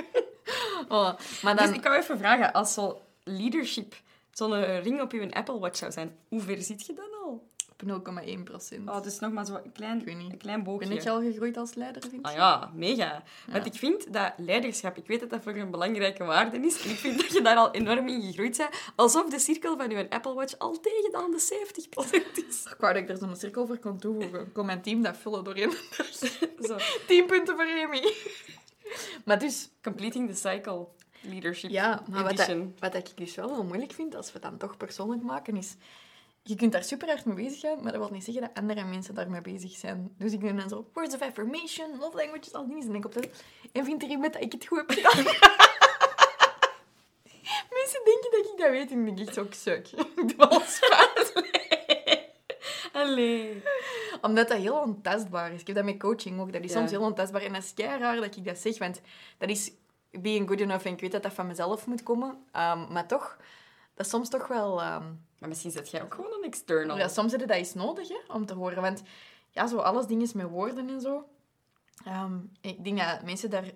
oh, 0.88 1.12
maar 1.42 1.56
dan... 1.56 1.66
Dus 1.66 1.76
ik 1.76 1.82
wou 1.82 1.96
even 1.96 2.18
vragen, 2.18 2.52
als 2.52 2.74
zo 2.74 3.00
leadership 3.22 3.94
zo'n 4.34 4.80
ring 4.80 5.00
op 5.00 5.12
je 5.12 5.34
Apple 5.34 5.58
Watch 5.58 5.76
zou 5.76 5.92
zijn, 5.92 6.16
hoe 6.28 6.40
ver 6.40 6.62
zit 6.62 6.86
je 6.86 6.92
dan 6.92 7.08
al? 7.24 7.52
Op 7.82 8.02
0,1 8.36 8.42
procent. 8.44 8.88
Oh, 8.88 9.02
dus 9.02 9.18
nog 9.18 9.32
maar 9.32 9.46
zo 9.46 9.54
een 9.54 9.72
klein, 9.72 10.08
een 10.08 10.36
klein 10.36 10.62
boogje. 10.62 10.88
Ben 10.88 10.96
ik 10.96 11.06
al 11.06 11.20
gegroeid 11.20 11.56
als 11.56 11.74
leider, 11.74 12.02
vind 12.02 12.12
je? 12.14 12.28
Ah 12.28 12.34
ja, 12.34 12.70
mega. 12.74 13.22
Want 13.52 13.66
ik 13.66 13.74
vind 13.74 14.12
dat 14.12 14.32
leiderschap, 14.36 14.96
ik 14.96 15.06
weet 15.06 15.20
dat 15.20 15.30
dat 15.30 15.42
voor 15.42 15.54
een 15.54 15.70
belangrijke 15.70 16.24
waarde 16.24 16.58
is, 16.58 16.82
en 16.84 16.90
ik 16.90 16.96
vind 16.96 17.20
dat 17.20 17.32
je 17.32 17.42
daar 17.42 17.56
al 17.56 17.70
enorm 17.70 18.08
in 18.08 18.22
gegroeid 18.22 18.56
bent, 18.56 18.70
alsof 18.96 19.30
de 19.30 19.38
cirkel 19.38 19.76
van 19.76 19.90
je 19.90 20.10
Apple 20.10 20.34
Watch 20.34 20.58
al 20.58 20.80
tegen 20.80 21.14
aan 21.14 21.30
de 21.30 21.66
70% 22.42 22.46
is. 22.48 22.64
Ik 22.64 22.76
wou 22.78 22.92
dat 22.92 23.02
ik 23.02 23.08
er 23.08 23.16
zo'n 23.16 23.36
cirkel 23.36 23.66
voor 23.66 23.78
kon 23.78 23.98
toevoegen. 23.98 24.52
Kon 24.52 24.66
mijn 24.66 24.82
team 24.82 25.02
dat 25.02 25.16
vullen 25.16 25.44
doorheen. 25.44 25.72
Zo, 26.68 26.76
10 27.06 27.26
punten 27.26 27.54
voor 27.56 27.84
Amy. 27.84 28.14
maar 29.24 29.38
dus, 29.38 29.70
completing 29.82 30.28
the 30.28 30.36
cycle 30.36 30.88
leadership 31.24 31.70
ja, 31.70 32.02
maar 32.10 32.22
wat, 32.22 32.54
wat 32.78 32.94
ik 32.94 33.16
dus 33.16 33.34
wel 33.34 33.54
heel 33.54 33.64
moeilijk 33.64 33.92
vind, 33.92 34.14
als 34.14 34.26
we 34.26 34.32
het 34.32 34.42
dan 34.42 34.56
toch 34.56 34.76
persoonlijk 34.76 35.22
maken, 35.22 35.56
is... 35.56 35.74
Je 36.46 36.54
kunt 36.54 36.72
daar 36.72 36.84
super 36.84 37.08
hard 37.08 37.24
mee 37.24 37.34
bezig 37.34 37.58
zijn, 37.58 37.82
maar 37.82 37.92
dat 37.92 38.00
wil 38.00 38.10
niet 38.10 38.24
zeggen 38.24 38.42
dat 38.42 38.50
andere 38.54 38.84
mensen 38.84 39.14
daarmee 39.14 39.40
bezig 39.40 39.76
zijn. 39.76 40.14
Dus 40.18 40.32
ik 40.32 40.40
doe 40.40 40.54
dan 40.54 40.68
zo, 40.68 40.90
words 40.92 41.14
of 41.14 41.20
affirmation, 41.22 41.98
love 41.98 42.16
languages, 42.16 42.52
al 42.52 42.66
die 42.66 42.74
dingen. 42.74 42.86
En 42.86 42.92
denk 42.92 43.04
op 43.04 43.14
dat. 43.14 43.26
En 43.72 43.84
vindt 43.84 44.02
er 44.02 44.08
iemand 44.08 44.32
dat 44.32 44.42
ik 44.42 44.52
het 44.52 44.66
goed 44.66 44.78
heb 44.78 44.90
gedaan? 44.90 45.24
mensen 47.78 48.00
denken 48.04 48.30
dat 48.30 48.40
ik 48.52 48.54
dat 48.56 48.70
weet 48.70 48.90
en 48.90 49.04
denk 49.04 49.18
ik 49.18 49.32
zo, 49.32 49.42
ik 49.42 49.54
suk. 49.54 49.88
Ik 50.16 50.36
doe 50.36 50.48
alles 50.48 50.78
fout. 50.78 51.32
Allee. 52.92 53.62
Omdat 54.20 54.48
dat 54.48 54.58
heel 54.58 54.80
ontastbaar 54.80 55.52
is. 55.52 55.60
Ik 55.60 55.66
heb 55.66 55.76
dat 55.76 55.84
met 55.84 55.98
coaching 55.98 56.40
ook. 56.40 56.52
Dat 56.52 56.62
is 56.62 56.72
Ja. 56.72 56.78
soms 56.78 56.90
heel 56.90 57.02
ontastbaar. 57.02 57.42
En 57.42 57.52
dat 57.52 57.62
is 57.62 57.72
raar 57.84 58.16
dat 58.16 58.36
ik 58.36 58.44
dat 58.44 58.58
zeg. 58.58 58.78
Want 58.78 59.00
dat 59.38 59.48
is 59.48 59.72
being 60.20 60.48
good 60.48 60.60
enough. 60.60 60.86
En 60.86 60.92
ik 60.92 61.00
weet 61.00 61.12
dat 61.12 61.22
dat 61.22 61.32
van 61.32 61.46
mezelf 61.46 61.86
moet 61.86 62.02
komen. 62.02 62.44
Ehm, 62.52 62.92
maar 62.92 63.06
toch, 63.06 63.36
dat 63.94 64.06
is 64.06 64.12
soms 64.12 64.28
toch 64.28 64.46
wel... 64.46 64.80
ehm, 64.82 65.04
Maar 65.38 65.48
misschien 65.48 65.70
zet 65.70 65.90
jij 65.90 66.02
ook 66.02 66.14
gewoon 66.14 66.32
een 66.32 66.44
external. 66.44 66.98
ja, 66.98 67.08
soms 67.08 67.32
heb 67.32 67.40
je 67.40 67.46
dat 67.46 67.56
eens 67.56 67.74
nodig 67.74 68.08
hè, 68.08 68.18
om 68.34 68.46
te 68.46 68.54
horen. 68.54 68.82
Want 68.82 69.02
ja, 69.50 69.66
zo 69.66 69.76
alles 69.78 70.06
dingen 70.06 70.28
met 70.34 70.48
woorden 70.48 70.88
en 70.88 71.00
zo. 71.00 71.28
Ehm, 72.04 72.36
ik 72.60 72.84
denk 72.84 72.98
dat 72.98 73.22
mensen 73.22 73.50
daar 73.50 73.70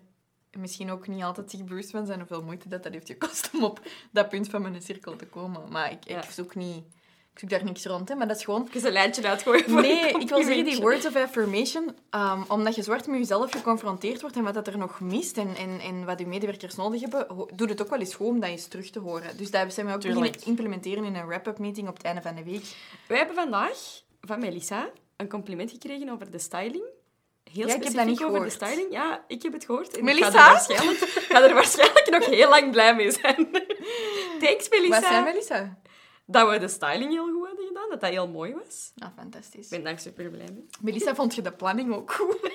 misschien 0.52 0.90
ook 0.90 1.06
niet 1.08 1.22
altijd 1.22 1.50
zich 1.50 1.64
bewust 1.64 1.90
van 1.90 2.06
zijn 2.06 2.18
hoeveel 2.18 2.42
moeite 2.42 2.68
dat, 2.68 2.82
dat 2.82 2.92
heeft 2.92 3.06
gekost 3.06 3.50
om 3.54 3.64
op 3.64 3.80
dat 4.12 4.28
punt 4.28 4.48
van 4.48 4.62
mijn 4.62 4.82
cirkel 4.82 5.16
te 5.16 5.26
komen. 5.26 5.70
Maar 5.72 5.90
ik, 5.92 6.08
Ja. 6.08 6.22
ik 6.22 6.30
zoek 6.30 6.54
niet... 6.54 6.84
Ik 7.38 7.48
zoek 7.48 7.58
daar 7.58 7.68
niks 7.68 7.84
rond, 7.84 8.08
hè, 8.08 8.14
maar 8.14 8.28
dat 8.28 8.36
is 8.36 8.44
gewoon 8.44 8.68
Even 8.72 8.86
een 8.86 8.92
lijntje 8.92 9.28
uitgooien 9.28 9.64
voor 9.70 9.80
Nee, 9.80 10.08
ik 10.08 10.28
wil 10.28 10.42
zeggen 10.42 10.64
die 10.64 10.80
words 10.80 11.06
of 11.06 11.16
affirmation, 11.16 11.96
um, 12.10 12.44
omdat 12.48 12.74
je 12.74 12.82
zwart 12.82 13.06
met 13.06 13.18
jezelf 13.18 13.50
geconfronteerd 13.50 14.20
wordt 14.20 14.36
en 14.36 14.42
wat 14.44 14.54
dat 14.54 14.66
er 14.66 14.78
nog 14.78 15.00
mist 15.00 15.36
en, 15.36 15.56
en, 15.56 15.80
en 15.80 16.04
wat 16.04 16.18
je 16.18 16.26
medewerkers 16.26 16.74
nodig 16.74 17.00
hebben, 17.00 17.26
doe 17.54 17.68
het 17.68 17.82
ook 17.82 17.90
wel 17.90 17.98
eens 17.98 18.14
goed 18.14 18.26
om 18.26 18.40
dat 18.40 18.50
eens 18.50 18.66
terug 18.66 18.90
te 18.90 18.98
horen. 18.98 19.36
Dus 19.36 19.50
dat 19.50 19.72
zijn 19.72 19.86
we 19.86 19.92
ook 19.92 20.00
Tuurlijk. 20.00 20.22
beginnen 20.22 20.48
implementeren 20.48 21.04
in 21.04 21.14
een 21.14 21.26
wrap-up 21.26 21.58
meeting 21.58 21.88
op 21.88 21.96
het 21.96 22.06
einde 22.06 22.22
van 22.22 22.34
de 22.34 22.44
week. 22.44 22.64
Wij 23.08 23.18
hebben 23.18 23.36
vandaag 23.36 24.02
van 24.20 24.40
Melissa 24.40 24.90
een 25.16 25.28
compliment 25.28 25.70
gekregen 25.70 26.08
over 26.08 26.30
de 26.30 26.38
styling. 26.38 26.84
Heel 27.52 27.66
Ja, 27.66 27.74
ik 27.74 27.84
heb 27.84 27.94
dat 27.94 28.06
niet 28.06 28.22
over 28.22 28.34
gehoord. 28.34 28.58
de 28.58 28.66
styling. 28.66 28.92
Ja, 28.92 29.24
ik 29.26 29.42
heb 29.42 29.52
het 29.52 29.64
gehoord. 29.64 29.96
En 29.98 30.04
Melissa? 30.04 30.28
Ik 30.28 30.34
ga 30.34 30.44
er, 30.44 30.52
waarschijnlijk, 30.52 30.98
ga 31.28 31.42
er 31.42 31.54
waarschijnlijk 31.54 32.10
nog 32.10 32.26
heel 32.26 32.48
lang 32.48 32.70
blij 32.70 32.94
mee 32.94 33.10
zijn. 33.10 33.48
Thanks, 34.40 34.68
Melissa. 34.68 35.00
Wat 35.00 35.04
zijn 35.04 35.24
Melissa? 35.24 35.78
Dat 36.30 36.50
we 36.50 36.58
de 36.58 36.68
styling 36.68 37.10
heel 37.10 37.32
goed 37.32 37.46
hadden 37.46 37.66
gedaan. 37.66 37.90
Dat 37.90 38.00
dat 38.00 38.10
heel 38.10 38.28
mooi 38.28 38.54
was. 38.54 38.92
Nou, 38.94 39.12
fantastisch. 39.16 39.64
Ik 39.64 39.70
ben 39.70 39.82
daar 39.82 39.98
super 39.98 40.30
blij 40.30 40.48
mee. 40.52 40.66
Melissa, 40.80 41.14
vond 41.14 41.34
je 41.34 41.42
de 41.42 41.52
planning 41.52 41.94
ook 41.94 42.12
goed? 42.12 42.38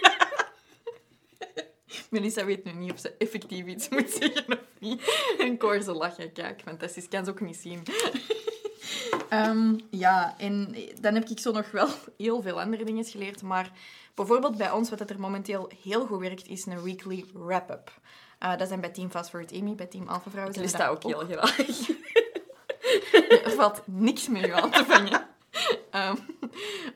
Melissa 2.10 2.46
weet 2.46 2.64
nu 2.64 2.72
niet 2.72 2.92
of 2.92 3.00
ze 3.00 3.16
effectief 3.18 3.66
iets 3.66 3.90
moet 3.90 4.10
zeggen 4.10 4.46
of 4.48 4.60
niet. 4.80 5.36
En 5.40 5.56
hoor 5.60 5.82
ze 5.82 5.94
lachen. 5.94 6.32
Kijk, 6.32 6.62
fantastisch. 6.62 7.04
Ik 7.04 7.10
kan 7.10 7.26
ze 7.26 7.32
ook 7.32 7.42
niet 7.42 7.58
zien. 7.58 7.84
Ehm, 9.30 9.78
ja, 9.90 10.36
en 10.38 10.76
dan 11.02 11.14
heb 11.14 11.30
ik 11.30 11.40
zo 11.40 11.52
nog 11.52 11.72
wel 11.72 11.88
heel 12.18 12.42
veel 12.42 12.62
andere 12.62 12.84
dingen 12.84 13.06
geleerd. 13.06 13.42
Maar 13.42 13.72
bijvoorbeeld 14.14 14.58
bij 14.58 14.72
ons, 14.72 14.90
wat 14.90 15.00
dat 15.00 15.10
er 15.10 15.20
momenteel 15.20 15.72
heel 15.84 16.06
goed 16.06 16.20
werkt, 16.20 16.48
is 16.48 16.66
een 16.66 16.84
weekly 16.84 17.26
wrap-up. 17.34 17.92
Eh, 18.40 18.58
dat 18.58 18.68
zijn 18.68 18.82
bij 18.82 18.90
Team 18.90 19.10
Fast 19.10 19.30
Forward 19.30 19.54
Amy, 19.54 19.76
bij 19.76 19.86
Team 19.86 20.08
Alpha 20.08 20.30
Vrouwen. 20.30 20.54
Dat 20.54 20.82
ook 20.82 21.04
heel 21.04 21.20
graag. 21.20 21.58
er 23.46 23.52
valt 23.52 23.82
niks 23.86 24.26
je 24.26 24.54
aan 24.54 24.72
te 24.72 24.86
vangen. 24.86 25.32
Ehm, 25.92 26.16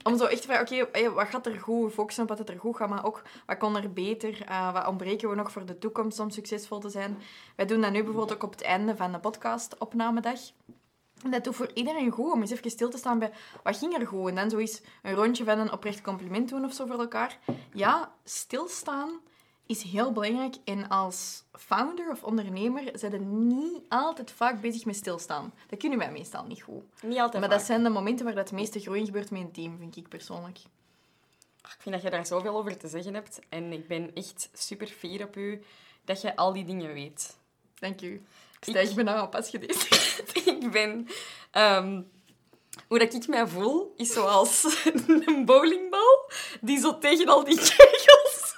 om 0.04 0.18
zo 0.18 0.26
echt 0.26 0.42
te 0.42 0.48
vragen, 0.48 0.82
oké, 0.82 1.12
wat 1.12 1.28
gaat 1.28 1.46
er 1.46 1.60
goed? 1.60 1.94
Focussen 1.94 2.24
op 2.24 2.30
wat 2.30 2.38
het 2.38 2.50
er 2.50 2.60
goed 2.60 2.76
gaat, 2.76 2.90
maar 2.90 3.06
ook 3.06 3.22
wat 3.46 3.58
kon 3.58 3.76
er 3.78 3.94
beter? 3.94 4.42
Eh, 4.46 4.74
wat 4.74 4.88
ontbreken 4.88 5.30
we 5.30 5.36
nog 5.36 5.52
voor 5.52 5.66
de 5.66 5.78
toekomst 5.78 6.20
om 6.20 6.30
succesvol 6.30 6.80
te 6.80 6.90
zijn? 6.90 7.18
Wij 7.56 7.66
doen 7.66 7.82
dat 7.82 7.92
nu 7.92 8.04
bijvoorbeeld 8.04 8.34
ook 8.34 8.44
op 8.44 8.52
het 8.52 8.62
einde 8.62 8.96
van 8.96 9.12
de 9.12 9.20
podcast-opnamedag. 9.20 10.40
En 11.24 11.32
dat 11.32 11.44
doet 11.44 11.56
voor 11.56 11.72
iedereen 11.74 12.12
goed, 12.12 12.32
om 12.32 12.42
eens 12.42 12.52
even 12.52 12.72
stil 12.72 12.90
te 12.90 12.98
staan 12.98 13.20
bij 13.20 13.32
wat 13.64 13.78
ging 13.78 13.98
er 13.98 14.08
goed? 14.08 14.30
En 14.30 14.36
dan 14.36 14.50
zo 14.50 14.58
eens 14.58 14.82
een 15.02 15.14
rondje 15.14 15.44
van 15.44 15.60
een 15.60 15.72
oprecht 15.72 16.02
compliment 16.02 16.50
doen 16.50 16.66
of 16.66 16.74
zo 16.74 16.86
voor 16.86 17.00
elkaar. 17.00 17.40
Ja, 17.74 18.12
stilstaan 18.24 19.20
is 19.68 19.82
heel 19.82 20.12
belangrijk. 20.12 20.56
En 20.64 20.88
als 20.88 21.44
founder 21.52 22.10
of 22.12 22.24
ondernemer 22.24 22.90
zijn 22.94 23.12
we 23.12 23.18
niet 23.18 23.82
altijd 23.90 24.32
vaak 24.32 24.62
bezig 24.62 24.86
met 24.86 24.96
stilstaan. 24.96 25.54
Dat 25.70 25.80
kunnen 25.80 25.98
wij 26.00 26.12
meestal 26.12 26.44
niet 26.46 26.62
goed. 26.62 26.84
Niet 27.02 27.20
altijd 27.20 27.42
Maar 27.42 27.50
vaak. 27.50 27.58
dat 27.60 27.68
zijn 27.68 27.84
de 27.84 27.90
momenten 27.90 28.26
waar 28.26 28.36
dat 28.36 28.52
meeste 28.52 28.80
groei 28.80 29.06
gebeurt 29.06 29.32
met 29.32 29.42
een 29.42 29.52
team, 29.52 29.78
vind 29.78 29.96
ik 29.96 30.08
persoonlijk. 30.08 30.58
Ik 31.58 31.78
vind 31.84 31.96
dat 31.96 32.04
je 32.04 32.10
daar 32.10 32.26
zoveel 32.26 32.58
over 32.58 32.78
te 32.78 32.88
zeggen 32.88 33.14
hebt. 33.14 33.40
En 33.50 33.72
ik 33.72 33.88
ben 33.88 34.14
echt 34.14 34.50
super 34.54 34.88
fier 34.88 35.24
op 35.24 35.36
u 35.36 35.64
dat 36.06 36.22
je 36.22 36.36
al 36.36 36.54
die 36.54 36.66
dingen 36.66 36.94
weet. 36.94 37.38
Dank 37.80 38.02
u. 38.02 38.26
Ik 38.66 38.96
bijna 38.96 39.24
op 39.24 39.36
als 39.36 39.50
je 39.50 39.60
dit 39.60 39.76
zegt. 39.76 40.48
ik 40.48 40.72
ben... 40.72 41.08
ehm, 41.52 42.02
hoe 42.88 43.00
dat 43.00 43.14
ik 43.14 43.28
mij 43.28 43.48
voel, 43.48 43.94
is 43.96 44.14
zoals 44.14 44.64
een 45.26 45.46
bowlingbal 45.46 46.32
die 46.62 46.80
zo 46.80 46.98
tegen 46.98 47.28
al 47.28 47.44
die 47.44 47.56
kegels... 47.76 48.56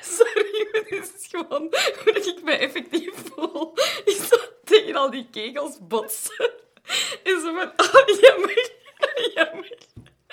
Sorry. 0.00 0.75
Is 1.16 1.26
gewoon 1.28 1.60
hoe 2.04 2.12
dat 2.12 2.26
ik 2.26 2.42
mij 2.42 2.58
effectief 2.58 3.14
voel. 3.14 3.72
Is 4.04 4.28
zo 4.28 4.36
tegen 4.64 4.94
al 4.94 5.10
die 5.10 5.28
kegels 5.30 5.78
botsen. 5.80 6.50
En 7.22 7.40
zo 7.40 7.54
van, 7.54 7.72
oh, 7.76 8.20
jammer, 8.20 8.70
jammer. 9.34 9.78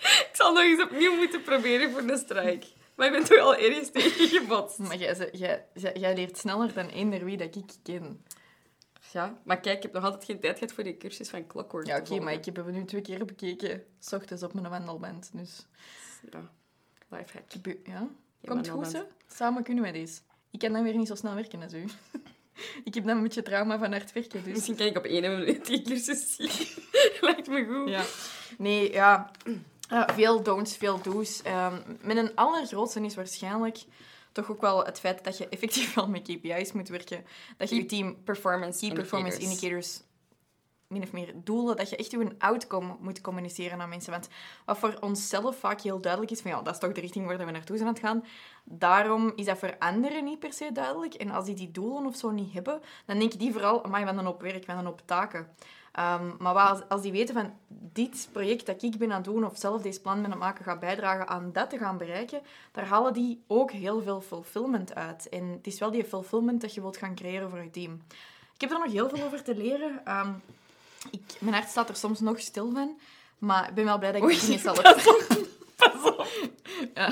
Ik 0.03 0.29
zal 0.33 0.53
nog 0.53 0.63
eens 0.63 0.81
opnieuw 0.81 1.15
moeten 1.15 1.41
proberen 1.41 1.91
voor 1.91 2.01
een 2.01 2.17
strike. 2.17 2.67
Maar 2.95 3.07
ik 3.07 3.13
ben 3.13 3.23
toch 3.23 3.39
al 3.39 3.55
ergens 3.55 3.91
tegen 3.91 4.27
gebotst. 4.27 4.77
Maar 4.77 4.97
jij, 4.97 5.29
jij, 5.31 5.65
jij, 5.93 6.15
leert 6.15 6.37
sneller 6.37 6.73
dan 6.73 6.87
eender 6.87 7.25
wie 7.25 7.37
dat 7.37 7.55
ik 7.55 7.71
ken. 7.83 8.25
Ja, 9.11 9.41
maar 9.43 9.59
kijk, 9.59 9.77
ik 9.77 9.83
heb 9.83 9.93
nog 9.93 10.03
altijd 10.03 10.25
geen 10.25 10.39
tijd 10.39 10.57
gehad 10.57 10.73
voor 10.73 10.83
die 10.83 10.97
cursus 10.97 11.29
van 11.29 11.47
Clockwork. 11.47 11.87
Ja, 11.87 11.97
oké, 11.97 12.19
maar 12.19 12.33
ik 12.33 12.45
heb 12.45 12.55
hem 12.55 12.71
nu 12.71 12.85
twee 12.85 13.01
keer 13.01 13.25
bekeken. 13.25 13.83
S 13.99 14.13
ochtends 14.13 14.43
op 14.43 14.53
mijn 14.53 14.69
wandelband. 14.69 15.29
Dus, 15.33 15.67
Ja, 16.31 16.51
lifehack. 17.09 17.45
ja. 17.83 18.07
Komt 18.45 18.67
goed? 18.67 19.05
Samen 19.27 19.63
kunnen 19.63 19.83
wij 19.83 19.91
deze. 19.91 20.21
Ik 20.53 20.59
kan 20.59 20.73
dan 20.73 20.83
weer 20.83 20.95
niet 20.95 21.07
zo 21.07 21.15
snel 21.15 21.35
werken 21.35 21.61
als 21.61 21.73
u. 21.81 21.85
ik 22.83 22.93
heb 22.93 23.05
dan 23.05 23.17
een 23.17 23.23
beetje 23.23 23.41
trauma 23.41 23.77
van 23.77 23.91
hard 23.91 24.13
werken, 24.13 24.43
dus... 24.43 24.53
Misschien 24.53 24.75
kan 24.75 24.85
ik 24.85 24.97
op 24.97 25.03
één 25.03 25.21
minuut 25.21 25.65
die 25.65 25.81
cursus 25.81 26.35
zien. 26.35 26.49
Lijkt 27.27 27.47
me 27.47 27.65
goed. 27.65 27.89
Ja. 27.89 28.03
Nee, 28.57 28.91
ja. 28.91 29.31
Veel 30.13 30.43
don'ts, 30.43 30.77
veel 30.77 31.01
do's. 31.01 31.41
Ehm 31.41 31.75
met 32.01 32.17
een 32.17 32.35
allergrootste 32.35 33.01
is 33.01 33.15
waarschijnlijk 33.15 33.77
toch 34.31 34.51
ook 34.51 34.61
wel 34.61 34.85
het 34.85 34.99
feit 34.99 35.23
dat 35.23 35.37
je 35.37 35.49
effectief 35.49 35.93
wel 35.93 36.07
met 36.07 36.21
KPI's 36.21 36.71
moet 36.71 36.89
werken. 36.89 37.25
Dat 37.57 37.69
je 37.69 37.75
je 37.75 37.85
team 37.85 38.23
Performance 38.23 38.79
key 38.79 38.95
performance 38.95 39.39
indicators 39.39 40.01
min 40.93 41.03
of 41.03 41.11
meer 41.11 41.33
doelen, 41.35 41.77
dat 41.77 41.89
je 41.89 41.95
echt 41.95 42.11
je 42.11 42.35
outcome 42.37 42.95
moet 42.99 43.21
communiceren 43.21 43.81
aan 43.81 43.89
mensen. 43.89 44.11
Want 44.11 44.27
wat 44.65 44.77
voor 44.77 44.97
onszelf 44.99 45.57
vaak 45.57 45.81
heel 45.81 46.01
duidelijk 46.01 46.31
is, 46.31 46.41
van 46.41 46.51
ja, 46.51 46.61
dat 46.61 46.73
is 46.73 46.79
toch 46.79 46.91
de 46.91 47.01
richting 47.01 47.25
waar 47.25 47.45
we 47.45 47.51
naartoe 47.51 47.77
zijn 47.77 47.87
aan 47.87 47.93
het 47.93 48.03
gaan. 48.03 48.25
Daarom 48.63 49.33
is 49.35 49.45
dat 49.45 49.57
voor 49.57 49.75
anderen 49.79 50.23
niet 50.23 50.39
per 50.39 50.53
se 50.53 50.71
duidelijk. 50.71 51.13
En 51.13 51.31
als 51.31 51.45
die 51.45 51.55
die 51.55 51.71
doelen 51.71 52.05
of 52.05 52.15
zo 52.15 52.31
niet 52.31 52.53
hebben, 52.53 52.81
dan 53.05 53.19
denken 53.19 53.39
die 53.39 53.51
vooral, 53.51 53.83
amai, 53.85 54.05
van 54.05 54.17
een 54.17 54.27
op 54.27 54.41
werk, 54.41 54.65
van 54.65 54.77
een 54.77 54.87
op 54.87 55.01
taken. 55.05 55.47
Ehm, 55.93 56.31
maar 56.39 56.55
als, 56.55 56.79
als 56.89 57.01
die 57.01 57.11
weten 57.11 57.35
van 57.35 57.53
dit 57.67 58.29
project 58.31 58.65
dat 58.65 58.81
ik 58.83 58.97
ben 58.97 59.09
aan 59.09 59.15
het 59.15 59.25
doen 59.25 59.45
of 59.45 59.57
zelf 59.57 59.81
deze 59.81 60.01
plan 60.01 60.15
ben 60.15 60.25
aan 60.25 60.31
het 60.31 60.39
maken 60.39 60.63
gaat 60.63 60.79
bijdragen 60.79 61.27
aan 61.27 61.49
dat 61.51 61.69
te 61.69 61.77
gaan 61.77 61.97
bereiken, 61.97 62.41
daar 62.71 62.85
halen 62.85 63.13
die 63.13 63.43
ook 63.47 63.71
heel 63.71 64.01
veel 64.01 64.21
fulfillment 64.21 64.95
uit. 64.95 65.29
En 65.29 65.47
het 65.47 65.67
is 65.67 65.79
wel 65.79 65.91
die 65.91 66.03
fulfillment 66.03 66.61
dat 66.61 66.73
je 66.73 66.81
wilt 66.81 66.97
gaan 66.97 67.15
creëren 67.15 67.49
voor 67.49 67.63
je 67.63 67.69
team. 67.69 68.01
Ik 68.55 68.61
heb 68.61 68.71
er 68.71 68.79
nog 68.79 68.91
heel 68.91 69.09
veel 69.09 69.25
over 69.25 69.43
te 69.43 69.55
leren. 69.55 70.01
Ehm, 70.05 70.31
ik, 71.11 71.21
mijn 71.39 71.55
hart 71.55 71.69
staat 71.69 71.89
er 71.89 71.95
soms 71.95 72.19
nog 72.19 72.39
stil 72.39 72.71
van. 72.73 72.99
Maar 73.37 73.69
ik 73.69 73.73
ben 73.75 73.85
wel 73.85 73.97
blij 73.97 74.11
dat 74.11 74.21
ik 74.21 74.27
Oei, 74.27 74.39
dingen 74.39 74.59
zelf... 74.59 74.81
Pas 75.75 76.03
op. 76.05 76.27
Ja. 76.93 77.09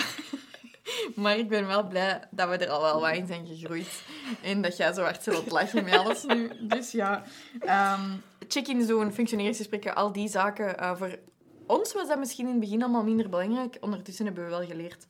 Maar 1.16 1.38
ik 1.38 1.50
ben 1.50 1.68
wel 1.68 1.88
blij 1.88 2.28
dat 2.32 2.50
we 2.50 2.58
er 2.58 2.70
al 2.70 2.82
wel 2.82 3.02
wat 3.02 3.16
in 3.16 3.28
zijn 3.28 3.48
gegroeid. 3.48 4.02
En 4.42 4.62
dat 4.62 4.78
jij 4.78 4.94
zo 4.94 5.02
hard 5.02 5.24
zult 5.24 5.52
lachen 5.52 5.84
met 5.84 5.94
alles 5.94 6.24
nu. 6.24 6.52
Dus 6.62 6.92
ja, 6.92 7.24
ehm, 7.60 8.02
check 8.48 8.68
in 8.68 8.86
zo'n 8.86 9.12
functioneringsgesprekken, 9.14 9.96
al 9.96 10.12
die 10.12 10.30
zaken. 10.30 10.78
eh, 10.80 10.96
voor 10.98 11.20
ons 11.68 11.94
was 11.94 12.08
dat 12.08 12.18
misschien 12.20 12.46
in 12.46 12.52
het 12.52 12.60
begin 12.60 12.82
allemaal 12.84 13.04
minder 13.04 13.30
belangrijk. 13.30 13.78
Ondertussen 13.80 14.26
hebben 14.26 14.44
we 14.44 14.50
wel 14.50 14.66
geleerd 14.66 15.06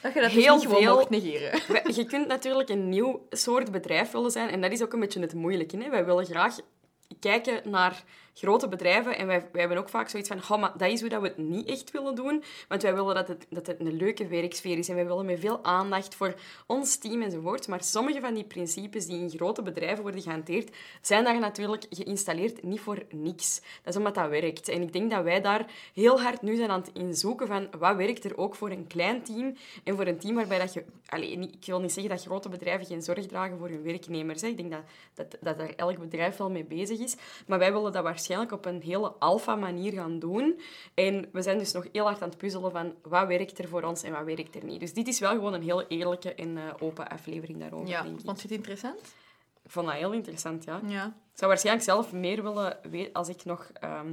dat 0.00 0.14
je 0.14 0.20
dat 0.20 0.30
dus 0.32 0.44
Heel 0.44 0.60
veel. 0.60 0.94
mocht 0.94 1.10
negeren. 1.10 1.60
Je 1.98 2.04
kunt 2.04 2.26
natuurlijk 2.28 2.68
een 2.68 2.88
nieuw 2.88 3.26
soort 3.30 3.70
bedrijf 3.70 4.10
willen 4.10 4.30
zijn. 4.30 4.50
En 4.50 4.60
dat 4.60 4.72
is 4.72 4.82
ook 4.82 4.92
een 4.92 5.00
beetje 5.00 5.20
het 5.20 5.34
moeilijke. 5.34 5.76
Hè? 5.76 5.90
Wij 5.90 6.04
willen 6.04 6.24
graag 6.26 6.56
kijken 7.20 7.70
naar 7.70 8.04
grote 8.38 8.68
bedrijven. 8.68 9.18
En 9.18 9.26
wij, 9.26 9.48
wij 9.52 9.60
hebben 9.60 9.78
ook 9.78 9.88
vaak 9.88 10.08
zoiets 10.08 10.28
van... 10.28 10.42
"Goh, 10.42 10.60
maar 10.60 10.72
dat 10.76 10.90
is 10.90 11.00
hoe 11.00 11.08
dat 11.08 11.20
we 11.20 11.28
het 11.28 11.36
niet 11.36 11.68
echt 11.68 11.90
willen 11.90 12.14
doen. 12.14 12.42
Want 12.68 12.82
wij 12.82 12.94
willen 12.94 13.14
dat 13.14 13.28
het, 13.28 13.46
dat 13.50 13.66
het 13.66 13.80
een 13.80 13.96
leuke 13.96 14.26
werksfeer 14.26 14.78
is. 14.78 14.88
En 14.88 14.94
wij 14.94 15.06
willen 15.06 15.26
met 15.26 15.40
veel 15.40 15.64
aandacht 15.64 16.14
voor 16.14 16.34
ons 16.66 16.96
team 16.96 17.22
enzovoort. 17.22 17.68
Maar 17.68 17.84
sommige 17.84 18.20
van 18.20 18.34
die 18.34 18.44
principes 18.44 19.06
die 19.06 19.20
in 19.20 19.30
grote 19.30 19.62
bedrijven 19.62 20.02
worden 20.02 20.22
gehanteerd... 20.22 20.76
zijn 21.00 21.24
daar 21.24 21.38
natuurlijk 21.38 21.86
geïnstalleerd 21.90 22.62
niet 22.62 22.80
voor 22.80 23.02
niks. 23.10 23.60
Dat 23.82 23.92
is 23.92 23.96
omdat 23.96 24.14
dat 24.14 24.28
werkt. 24.28 24.68
En 24.68 24.82
ik 24.82 24.92
denk 24.92 25.10
dat 25.10 25.22
wij 25.22 25.40
daar 25.40 25.66
heel 25.94 26.20
hard 26.20 26.42
nu 26.42 26.56
zijn 26.56 26.70
aan 26.70 26.80
het 26.80 26.90
inzoeken 26.92 27.46
van... 27.46 27.68
Wat 27.78 27.96
werkt 27.96 28.24
er 28.24 28.36
ook 28.38 28.54
voor 28.54 28.70
een 28.70 28.86
klein 28.86 29.22
team? 29.22 29.56
En 29.84 29.96
voor 29.96 30.06
een 30.06 30.18
team 30.18 30.34
waarbij 30.34 30.58
dat 30.58 30.72
je... 30.72 30.84
Allee, 31.06 31.30
ik 31.30 31.66
wil 31.66 31.80
niet 31.80 31.92
zeggen 31.92 32.12
dat 32.16 32.24
grote 32.24 32.48
bedrijven 32.48 32.86
geen 32.86 33.02
zorg 33.02 33.26
dragen 33.26 33.58
voor 33.58 33.68
hun 33.68 33.82
werknemers. 33.82 34.40
Hè. 34.40 34.48
Ik 34.48 34.56
denk 34.56 34.70
dat, 34.70 34.82
dat, 35.14 35.36
dat 35.40 35.58
daar 35.58 35.72
elk 35.76 35.98
bedrijf 35.98 36.36
wel 36.36 36.50
mee 36.50 36.64
bezig 36.64 36.98
is. 36.98 37.16
Maar 37.46 37.58
wij 37.58 37.72
willen 37.72 37.92
dat 37.92 38.02
waarschijnlijk 38.02 38.24
op 38.34 38.64
een 38.64 38.82
hele 38.82 39.08
alfa-manier 39.18 39.92
gaan 39.92 40.18
doen. 40.18 40.60
En 40.94 41.28
we 41.32 41.42
zijn 41.42 41.58
dus 41.58 41.72
nog 41.72 41.86
heel 41.92 42.04
hard 42.04 42.22
aan 42.22 42.28
het 42.28 42.38
puzzelen 42.38 42.70
van 42.70 42.94
wat 43.02 43.26
werkt 43.26 43.58
er 43.58 43.68
voor 43.68 43.82
ons 43.82 44.02
en 44.02 44.12
wat 44.12 44.24
werkt 44.24 44.54
er 44.54 44.64
niet. 44.64 44.80
Dus 44.80 44.92
dit 44.92 45.08
is 45.08 45.18
wel 45.18 45.30
gewoon 45.30 45.52
een 45.54 45.62
heel 45.62 45.86
eerlijke 45.86 46.34
en 46.34 46.56
eh, 46.56 46.62
open 46.78 47.08
aflevering 47.08 47.60
daarover, 47.60 47.88
Ja, 47.88 48.02
denk 48.02 48.18
ik. 48.18 48.24
vond 48.24 48.36
je 48.42 48.48
het 48.48 48.56
interessant? 48.56 49.00
Ik 49.64 49.70
vond 49.70 49.86
dat 49.86 49.94
heel 49.96 50.12
interessant, 50.12 50.64
ja. 50.64 50.80
Ja. 50.86 51.04
Ik 51.06 51.12
zou 51.42 51.50
waarschijnlijk 51.50 51.84
zelf 51.86 52.12
meer 52.12 52.42
willen 52.42 52.76
weten... 52.90 53.12
Als 53.12 53.28
ik 53.28 53.44
nog 53.44 53.70
ehm, 53.80 54.12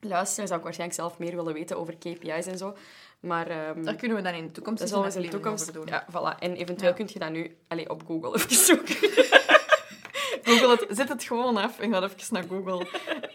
luister, 0.00 0.46
zou 0.46 0.58
ik 0.58 0.64
waarschijnlijk 0.64 1.00
zelf 1.00 1.18
meer 1.18 1.36
willen 1.36 1.52
weten 1.54 1.78
over 1.78 1.94
KPI's 1.96 2.46
en 2.46 2.58
zo. 2.58 2.76
Maar... 3.20 3.46
ehm, 3.46 3.82
Daar 3.82 3.94
kunnen 3.96 4.16
we 4.16 4.22
dan 4.22 4.34
in 4.34 4.46
de 4.46 4.52
toekomst 4.52 4.78
dat 4.80 4.88
zullen 4.88 5.08
we 5.08 5.14
in 5.14 5.22
de 5.22 5.28
toekomst 5.28 5.62
over 5.68 5.72
doen. 5.72 5.86
Ja, 5.86 6.06
voilà. 6.10 6.38
En 6.38 6.54
eventueel 6.56 6.90
Ja. 6.90 6.96
kun 6.96 7.08
je 7.12 7.18
dat 7.18 7.30
nu 7.30 7.56
allee, 7.68 7.90
op 7.90 8.02
Google 8.06 8.34
even 8.36 8.50
zoeken. 8.54 8.96
Google 10.66 10.86
het, 10.86 10.96
zet 10.96 11.08
het 11.08 11.24
gewoon 11.24 11.56
af 11.56 11.80
en 11.80 11.92
ga 11.92 12.02
even 12.02 12.16
naar 12.30 12.44
Google. 12.48 12.86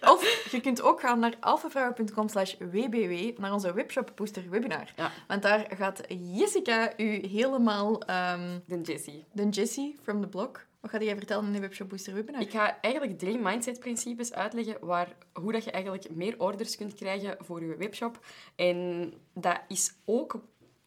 Of 0.02 0.48
je 0.52 0.62
kunt 0.62 0.82
ook 0.82 1.00
gaan 1.00 1.20
naar 1.20 1.34
alfavrouwen.com 1.40 2.28
slash 2.30 2.56
wbw, 2.60 3.40
naar 3.40 3.54
onze 3.54 3.74
webshop 3.74 4.12
Booster 4.16 4.50
Webinar. 4.50 4.94
Ja. 4.96 5.12
Want 5.28 5.42
daar 5.42 5.68
gaat 5.78 6.02
Jessica 6.08 6.94
u 6.98 7.28
helemaal... 7.28 8.02
ehm, 8.02 8.60
De 8.66 8.82
Jessie. 8.82 9.26
de 9.32 9.50
Jessie 9.50 9.98
from 10.04 10.22
the 10.22 10.28
blog. 10.28 10.50
Wat 10.80 10.92
ga 10.92 11.00
jij 11.00 11.16
vertellen 11.16 11.46
in 11.46 11.52
de 11.52 11.60
webshop 11.60 11.90
Booster 11.90 12.14
Webinar? 12.14 12.42
Ik 12.42 12.52
ga 12.52 12.78
eigenlijk 12.82 13.20
drie 13.20 13.38
mindset-principes 13.40 14.34
uitleggen 14.34 14.78
waar, 14.82 15.16
hoe 15.34 15.52
dat 15.52 15.64
je 15.64 15.72
eigenlijk 15.72 16.10
meer 16.16 16.36
orders 16.38 16.78
kunt 16.78 16.94
krijgen 16.94 17.36
voor 17.40 17.62
je 17.64 17.76
webshop. 17.76 18.20
En 18.56 19.14
dat 19.34 19.60
is 19.68 19.94
ook 20.06 20.40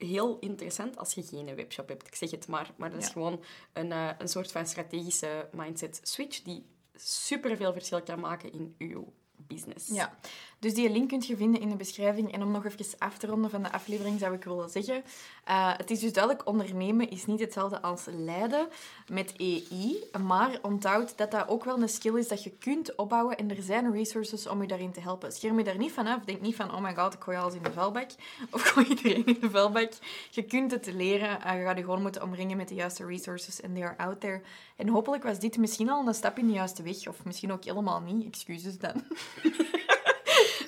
heel 0.04 0.38
interessant 0.38 0.96
als 0.98 1.14
je 1.14 1.22
geen 1.22 1.54
webshop 1.54 1.88
hebt. 1.88 2.06
Ik 2.06 2.14
zeg 2.14 2.30
het 2.30 2.46
maar, 2.48 2.70
maar 2.76 2.90
dat 2.90 2.98
is 2.98 3.06
Ja. 3.06 3.12
gewoon 3.12 3.42
een, 3.72 3.92
eh, 3.92 4.10
een 4.18 4.28
soort 4.28 4.52
van 4.52 4.66
strategische 4.66 5.48
mindset-switch 5.52 6.42
die 6.42 6.66
superveel 6.94 7.72
verschil 7.72 8.02
kan 8.02 8.20
maken 8.20 8.52
in 8.52 8.74
uw 8.78 9.12
business. 9.36 9.88
Ja, 9.88 10.18
dus 10.64 10.74
die 10.74 10.90
link 10.90 11.08
kun 11.08 11.22
je 11.26 11.36
vinden 11.36 11.60
in 11.60 11.68
de 11.68 11.76
beschrijving. 11.76 12.32
En 12.32 12.42
om 12.42 12.50
nog 12.50 12.64
even 12.64 12.86
af 12.98 13.18
te 13.18 13.26
ronden 13.26 13.50
van 13.50 13.62
de 13.62 13.72
aflevering 13.72 14.18
zou 14.18 14.34
ik 14.34 14.44
willen 14.44 14.70
zeggen... 14.70 15.02
eh, 15.44 15.76
het 15.76 15.90
is 15.90 16.00
dus 16.00 16.12
duidelijk, 16.12 16.48
ondernemen 16.48 17.10
is 17.10 17.26
niet 17.26 17.40
hetzelfde 17.40 17.82
als 17.82 18.04
leiden 18.10 18.68
met 19.08 19.32
EI. 19.36 20.04
Maar 20.22 20.58
onthoud 20.62 21.16
dat 21.16 21.30
dat 21.30 21.48
ook 21.48 21.64
wel 21.64 21.82
een 21.82 21.88
skill 21.88 22.14
is 22.18 22.28
dat 22.28 22.42
je 22.42 22.50
kunt 22.50 22.94
opbouwen. 22.94 23.36
En 23.36 23.50
er 23.50 23.62
zijn 23.62 23.92
resources 23.92 24.46
om 24.46 24.60
je 24.62 24.68
daarin 24.68 24.92
te 24.92 25.00
helpen. 25.00 25.32
Scherm 25.32 25.58
je 25.58 25.64
daar 25.64 25.78
niet 25.78 25.92
van 25.92 26.06
af. 26.06 26.24
Denk 26.24 26.40
niet 26.40 26.56
van, 26.56 26.74
oh 26.74 26.80
my 26.80 26.94
god, 26.94 27.14
ik 27.14 27.22
gooi 27.22 27.36
alles 27.36 27.54
in 27.54 27.62
de 27.62 27.72
vuilbak. 27.72 28.10
Of 28.50 28.62
gooi 28.70 28.86
iedereen 28.86 29.26
in 29.26 29.36
de 29.40 29.50
vuilbak. 29.50 29.92
Je 30.30 30.42
kunt 30.42 30.70
het 30.70 30.86
leren. 30.92 31.42
eh, 31.42 31.58
je 31.58 31.64
gaat 31.64 31.76
je 31.76 31.84
gewoon 31.84 32.02
moeten 32.02 32.22
omringen 32.22 32.56
met 32.56 32.68
de 32.68 32.74
juiste 32.74 33.06
resources. 33.06 33.60
En 33.60 33.74
they 33.74 33.82
are 33.82 33.96
out 33.96 34.20
there. 34.20 34.40
En 34.76 34.88
hopelijk 34.88 35.22
was 35.22 35.38
dit 35.38 35.56
misschien 35.56 35.90
al 35.90 36.06
een 36.06 36.14
stap 36.14 36.38
in 36.38 36.46
de 36.46 36.52
juiste 36.52 36.82
weg. 36.82 37.08
Of 37.08 37.24
misschien 37.24 37.52
ook 37.52 37.64
helemaal 37.64 38.00
niet. 38.00 38.26
Excuses 38.26 38.78
dan. 38.78 39.04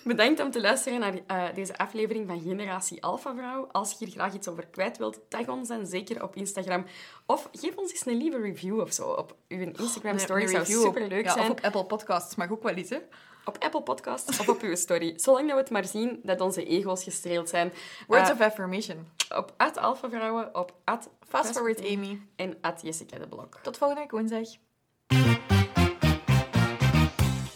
Bedankt 0.06 0.40
om 0.40 0.50
te 0.50 0.60
luisteren 0.60 1.00
naar 1.00 1.14
eh, 1.26 1.54
deze 1.54 1.78
aflevering 1.78 2.26
van 2.26 2.40
Generatie 2.40 3.04
Alpha 3.04 3.34
Vrouw. 3.34 3.68
Als 3.72 3.90
je 3.90 3.96
hier 3.98 4.14
graag 4.14 4.34
iets 4.34 4.48
over 4.48 4.66
kwijt 4.66 4.98
wilt, 4.98 5.20
tag 5.28 5.48
ons 5.48 5.68
dan 5.68 5.86
zeker 5.86 6.22
op 6.22 6.36
Instagram. 6.36 6.84
Of 7.26 7.48
geef 7.52 7.76
ons 7.76 7.90
eens 7.90 8.06
een 8.06 8.16
lieve 8.16 8.40
review 8.40 8.80
of 8.80 8.92
zo 8.92 9.08
op 9.08 9.36
uw 9.48 9.72
Instagram 9.76 10.18
story. 10.18 10.42
Een 10.42 10.48
zou 10.48 10.64
super 10.64 11.08
leuk 11.08 11.24
ja, 11.24 11.32
zijn. 11.32 11.44
Of 11.44 11.50
op 11.50 11.60
Apple 11.60 11.84
Podcasts 11.84 12.34
mag 12.34 12.50
ook 12.50 12.62
wel 12.62 12.74
eens, 12.74 12.90
hè? 12.90 12.98
Op 13.44 13.56
Apple 13.58 13.82
Podcasts 13.82 14.38
of 14.38 14.48
op 14.48 14.60
uw 14.60 14.74
story. 14.74 15.12
Zolang 15.16 15.46
dat 15.46 15.56
we 15.56 15.62
het 15.62 15.70
maar 15.70 15.84
zien 15.84 16.20
dat 16.22 16.40
onze 16.40 16.64
ego's 16.64 17.04
gestreeld 17.04 17.48
zijn. 17.48 17.72
Words 18.06 18.28
Eh, 18.28 18.34
of 18.34 18.40
affirmation. 18.40 19.08
Op 19.36 19.54
at 19.56 19.76
Alpha 19.76 20.08
Vrouwen, 20.08 20.54
op 20.54 20.74
at 20.84 21.08
Fast 21.28 21.52
forward 21.52 21.80
Amy. 21.80 22.20
en 22.36 22.58
at 22.60 22.82
Jessica 22.82 23.18
de 23.18 23.28
Blok. 23.28 23.58
Tot 23.62 23.78
volgende 23.78 24.02
week 24.02 24.10
woensdag. 24.10 24.48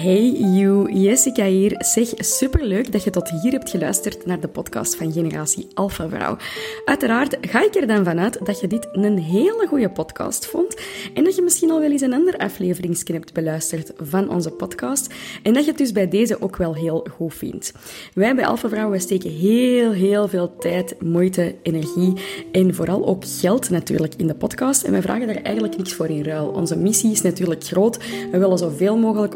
Hey 0.00 0.30
you, 0.30 0.92
Jessica 0.92 1.44
hier. 1.44 1.74
Zeg, 1.78 2.08
superleuk 2.16 2.92
dat 2.92 3.04
je 3.04 3.10
tot 3.10 3.30
hier 3.30 3.52
hebt 3.52 3.70
geluisterd 3.70 4.26
naar 4.26 4.40
de 4.40 4.48
podcast 4.48 4.96
van 4.96 5.12
Generatie 5.12 5.66
Alpha 5.74 6.08
Vrouw. 6.08 6.36
Uiteraard 6.84 7.36
ga 7.40 7.64
ik 7.64 7.74
er 7.74 7.86
dan 7.86 8.04
vanuit 8.04 8.46
dat 8.46 8.60
je 8.60 8.66
dit 8.66 8.88
een 8.92 9.18
hele 9.18 9.66
goede 9.68 9.90
podcast 9.90 10.46
vond 10.46 10.76
en 11.14 11.24
dat 11.24 11.36
je 11.36 11.42
misschien 11.42 11.70
al 11.70 11.80
wel 11.80 11.90
eens 11.90 12.00
een 12.00 12.12
ander 12.12 12.36
afleveringsje 12.36 13.12
hebt 13.12 13.32
beluisterd 13.32 13.92
van 13.96 14.28
onze 14.28 14.50
podcast 14.50 15.14
en 15.42 15.52
dat 15.52 15.64
je 15.64 15.68
het 15.68 15.78
dus 15.78 15.92
bij 15.92 16.08
deze 16.08 16.42
ook 16.42 16.56
wel 16.56 16.74
heel 16.74 17.06
goed 17.16 17.34
vindt. 17.34 17.72
Wij 18.14 18.34
bij 18.34 18.46
Alpha 18.46 18.68
Vrouw 18.68 18.98
steken 18.98 19.30
heel, 19.30 19.92
heel 19.92 20.28
veel 20.28 20.56
tijd, 20.56 21.02
moeite, 21.02 21.54
energie 21.62 22.12
en 22.52 22.74
vooral 22.74 23.06
ook 23.06 23.24
geld 23.26 23.70
natuurlijk 23.70 24.14
in 24.14 24.26
de 24.26 24.34
podcast 24.34 24.82
en 24.82 24.92
wij 24.92 25.02
vragen 25.02 25.26
daar 25.26 25.42
eigenlijk 25.42 25.76
niks 25.76 25.92
voor 25.92 26.08
in 26.08 26.24
ruil. 26.24 26.46
Onze 26.46 26.76
missie 26.76 27.10
is 27.10 27.22
natuurlijk 27.22 27.64
groot. 27.64 27.98
We 28.30 28.38
willen 28.38 28.58
zoveel 28.58 28.96
mogelijk 28.96 29.34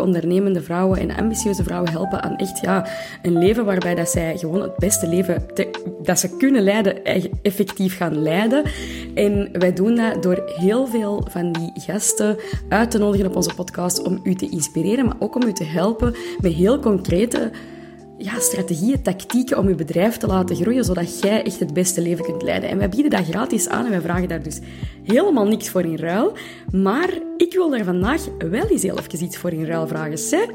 ondernemende 0.54 0.62
vrouwen 0.62 0.98
en 0.98 1.24
ambitieuze 1.24 1.62
vrouwen 1.62 1.90
helpen 1.90 2.22
aan 2.22 2.36
echt 2.36 2.60
ja, 2.60 2.86
een 3.22 3.38
leven 3.38 3.64
waarbij 3.64 3.94
dat 3.94 4.08
zij 4.08 4.38
gewoon 4.38 4.62
het 4.62 4.76
beste 4.76 5.08
leven 5.08 5.46
dat 6.02 6.18
ze 6.18 6.36
kunnen 6.36 6.62
leiden, 6.62 7.04
effectief 7.42 7.96
gaan 7.96 8.22
leiden. 8.22 8.64
En 9.14 9.48
wij 9.52 9.72
doen 9.72 9.94
dat 9.94 10.22
door 10.22 10.42
heel 10.44 10.86
veel 10.86 11.26
van 11.30 11.52
die 11.52 11.72
gasten 11.74 12.36
uit 12.68 12.90
te 12.90 12.98
nodigen 12.98 13.26
op 13.26 13.36
onze 13.36 13.54
podcast 13.54 14.02
om 14.02 14.20
u 14.22 14.34
te 14.34 14.48
inspireren, 14.48 15.06
maar 15.06 15.16
ook 15.18 15.34
om 15.34 15.42
u 15.42 15.52
te 15.52 15.64
helpen 15.64 16.14
met 16.40 16.52
heel 16.52 16.78
concrete 16.78 17.50
ja, 18.18 18.38
strategieën, 18.38 19.02
tactieken 19.02 19.58
om 19.58 19.68
je 19.68 19.74
bedrijf 19.74 20.16
te 20.16 20.26
laten 20.26 20.56
groeien, 20.56 20.84
zodat 20.84 21.20
jij 21.20 21.44
echt 21.44 21.58
het 21.58 21.74
beste 21.74 22.00
leven 22.00 22.24
kunt 22.24 22.42
leiden. 22.42 22.68
En 22.68 22.78
wij 22.78 22.88
bieden 22.88 23.10
dat 23.10 23.24
gratis 23.24 23.68
aan 23.68 23.84
en 23.84 23.90
wij 23.90 24.00
vragen 24.00 24.28
daar 24.28 24.42
dus 24.42 24.60
helemaal 25.04 25.46
niks 25.46 25.68
voor 25.68 25.82
in 25.82 25.96
ruil. 25.96 26.32
Maar 26.72 27.10
ik 27.44 27.54
wil 27.54 27.70
daar 27.70 27.84
vandaag 27.84 28.20
wel 28.38 28.66
eens 28.66 28.82
heel 28.82 28.98
even 28.98 29.24
iets 29.24 29.36
voor 29.36 29.52
in 29.52 29.64
ruil 29.64 29.86
vragen. 29.86 30.18
Zeg, 30.18 30.46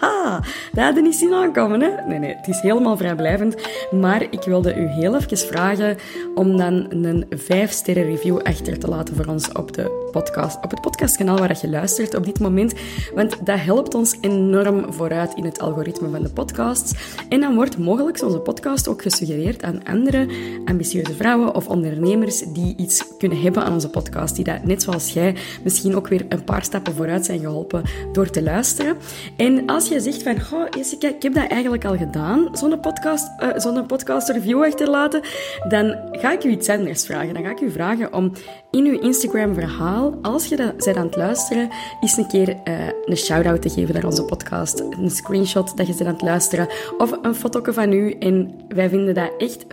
haha, 0.00 0.42
dat 0.72 0.84
hadden 0.84 1.02
niet 1.02 1.14
zien 1.14 1.32
aankomen, 1.32 1.80
hè? 1.80 1.90
Nee, 2.08 2.18
nee, 2.18 2.34
het 2.34 2.48
is 2.48 2.60
helemaal 2.60 2.96
vrijblijvend. 2.96 3.56
Maar 3.90 4.22
ik 4.22 4.42
wilde 4.42 4.74
u 4.74 4.86
heel 4.86 5.16
even 5.16 5.38
vragen 5.38 5.96
om 6.34 6.56
dan 6.56 6.86
een 6.88 7.26
5-sterren 7.34 8.04
review 8.04 8.38
achter 8.42 8.78
te 8.78 8.88
laten 8.88 9.16
voor 9.16 9.26
ons 9.26 9.52
op, 9.52 9.72
de 9.74 10.08
podcast, 10.12 10.64
op 10.64 10.70
het 10.70 10.80
podcastkanaal 10.80 11.38
waar 11.38 11.58
je 11.60 11.68
luistert 11.68 12.14
op 12.14 12.24
dit 12.24 12.40
moment. 12.40 12.74
Want 13.14 13.46
dat 13.46 13.58
helpt 13.60 13.94
ons 13.94 14.16
enorm 14.20 14.92
vooruit 14.92 15.34
in 15.34 15.44
het 15.44 15.60
algoritme 15.60 16.10
van 16.10 16.22
de 16.22 16.30
podcasts. 16.30 16.92
En 17.28 17.40
dan 17.40 17.54
wordt 17.54 17.78
mogelijk 17.78 18.22
onze 18.22 18.38
podcast 18.38 18.88
ook 18.88 19.02
gesuggereerd 19.02 19.62
aan 19.62 19.84
andere 19.84 20.26
ambitieuze 20.64 21.14
vrouwen 21.14 21.54
of 21.54 21.68
ondernemers 21.68 22.42
die 22.52 22.76
iets 22.76 23.04
kunnen 23.18 23.40
hebben 23.40 23.64
aan 23.64 23.72
onze 23.72 23.90
podcast. 23.90 24.36
Die 24.36 24.44
dat, 24.44 24.64
net 24.64 24.82
zoals 24.82 25.12
jij, 25.12 25.34
misschien 25.64 25.96
ook 25.96 26.08
weer 26.08 26.19
een 26.28 26.44
paar 26.44 26.64
stappen 26.64 26.94
vooruit 26.94 27.24
zijn 27.24 27.40
geholpen 27.40 27.82
door 28.12 28.30
te 28.30 28.42
luisteren. 28.42 28.96
En 29.36 29.66
als 29.66 29.88
je 29.88 30.00
zegt 30.00 30.22
van, 30.22 30.40
goh, 30.40 30.66
Jessica, 30.70 31.08
ik 31.08 31.22
heb 31.22 31.34
dat 31.34 31.48
eigenlijk 31.48 31.84
al 31.84 31.96
gedaan, 31.96 32.48
zo'n 32.52 32.80
podcast, 32.80 33.28
uh, 33.42 33.48
zo'n 33.56 33.86
podcast 33.86 34.28
review 34.28 34.64
achterlaten, 34.64 35.20
dan 35.68 35.96
ga 36.12 36.32
ik 36.32 36.44
u 36.44 36.50
iets 36.50 36.68
anders 36.68 37.06
vragen. 37.06 37.34
Dan 37.34 37.42
ga 37.42 37.50
ik 37.50 37.60
u 37.60 37.70
vragen 37.70 38.12
om 38.12 38.32
in 38.70 38.84
uw 38.84 39.00
Instagram-verhaal, 39.00 40.18
als 40.22 40.46
je 40.46 40.56
dat 40.56 40.84
bent 40.84 40.96
aan 40.96 41.06
het 41.06 41.16
luisteren, 41.16 41.68
eens 42.00 42.16
een 42.16 42.28
keer 42.28 42.48
uh, 42.48 42.74
een 43.04 43.16
shout-out 43.16 43.62
te 43.62 43.70
geven 43.70 43.94
naar 43.94 44.04
onze 44.04 44.24
podcast. 44.24 44.80
Een 44.80 45.10
screenshot 45.10 45.76
dat 45.76 45.86
je 45.86 45.94
bent 45.94 46.06
aan 46.06 46.14
het 46.14 46.22
luisteren, 46.22 46.68
of 46.98 47.18
een 47.22 47.34
foto 47.34 47.72
van 47.72 47.92
u. 47.92 48.12
En 48.12 48.54
wij 48.68 48.88
vinden 48.88 49.14
dat 49.14 49.32
echt 49.38 49.66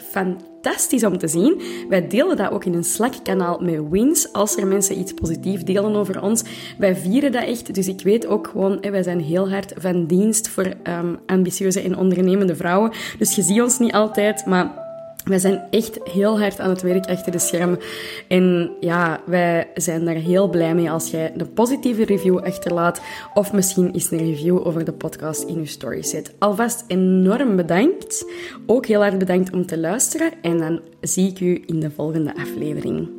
fantastisch 0.67 1.03
om 1.03 1.17
te 1.17 1.27
zien. 1.27 1.61
Wij 1.89 2.07
delen 2.07 2.37
dat 2.37 2.51
ook 2.51 2.65
in 2.65 2.73
een 2.73 2.83
Slack-kanaal 2.83 3.59
met 3.61 3.89
Wins, 3.89 4.33
als 4.33 4.57
er 4.57 4.67
mensen 4.67 4.99
iets 4.99 5.13
positiefs 5.13 5.63
delen 5.63 5.95
over 5.95 6.21
ons. 6.21 6.43
Wij 6.77 6.95
vieren 6.95 7.31
dat 7.31 7.43
echt, 7.43 7.75
dus 7.75 7.87
ik 7.87 8.01
weet 8.01 8.27
ook 8.27 8.47
gewoon, 8.47 8.79
wij 8.81 9.03
zijn 9.03 9.19
heel 9.19 9.49
hard 9.49 9.73
van 9.77 10.05
dienst 10.05 10.49
voor 10.49 10.73
um, 10.83 11.19
ambitieuze 11.25 11.81
en 11.81 11.97
ondernemende 11.97 12.55
vrouwen. 12.55 12.91
Dus 13.17 13.35
je 13.35 13.41
ziet 13.41 13.61
ons 13.61 13.79
niet 13.79 13.93
altijd, 13.93 14.45
maar 14.45 14.86
wij 15.27 15.39
zijn 15.39 15.63
echt 15.69 15.99
heel 16.11 16.39
hard 16.39 16.59
aan 16.59 16.69
het 16.69 16.81
werk 16.81 17.05
achter 17.05 17.31
de 17.31 17.39
schermen. 17.39 17.79
En 18.27 18.71
ja, 18.79 19.21
wij 19.25 19.67
zijn 19.73 20.05
daar 20.05 20.15
heel 20.15 20.49
blij 20.49 20.75
mee 20.75 20.91
als 20.91 21.11
jij 21.11 21.33
een 21.37 21.53
positieve 21.53 22.05
review 22.05 22.37
achterlaat. 22.37 23.01
Of 23.33 23.53
misschien 23.53 23.91
eens 23.91 24.11
een 24.11 24.17
review 24.17 24.67
over 24.67 24.85
de 24.85 24.93
podcast 24.93 25.43
in 25.43 25.59
je 25.59 25.65
story 25.65 26.03
zet. 26.03 26.33
Alvast 26.39 26.83
enorm 26.87 27.55
bedankt. 27.55 28.25
Ook 28.65 28.85
heel 28.85 29.05
erg 29.05 29.17
bedankt 29.17 29.53
om 29.53 29.65
te 29.65 29.77
luisteren. 29.77 30.31
En 30.41 30.57
dan 30.57 30.79
zie 31.01 31.29
ik 31.29 31.39
u 31.39 31.63
in 31.65 31.79
de 31.79 31.91
volgende 31.91 32.35
aflevering. 32.35 33.16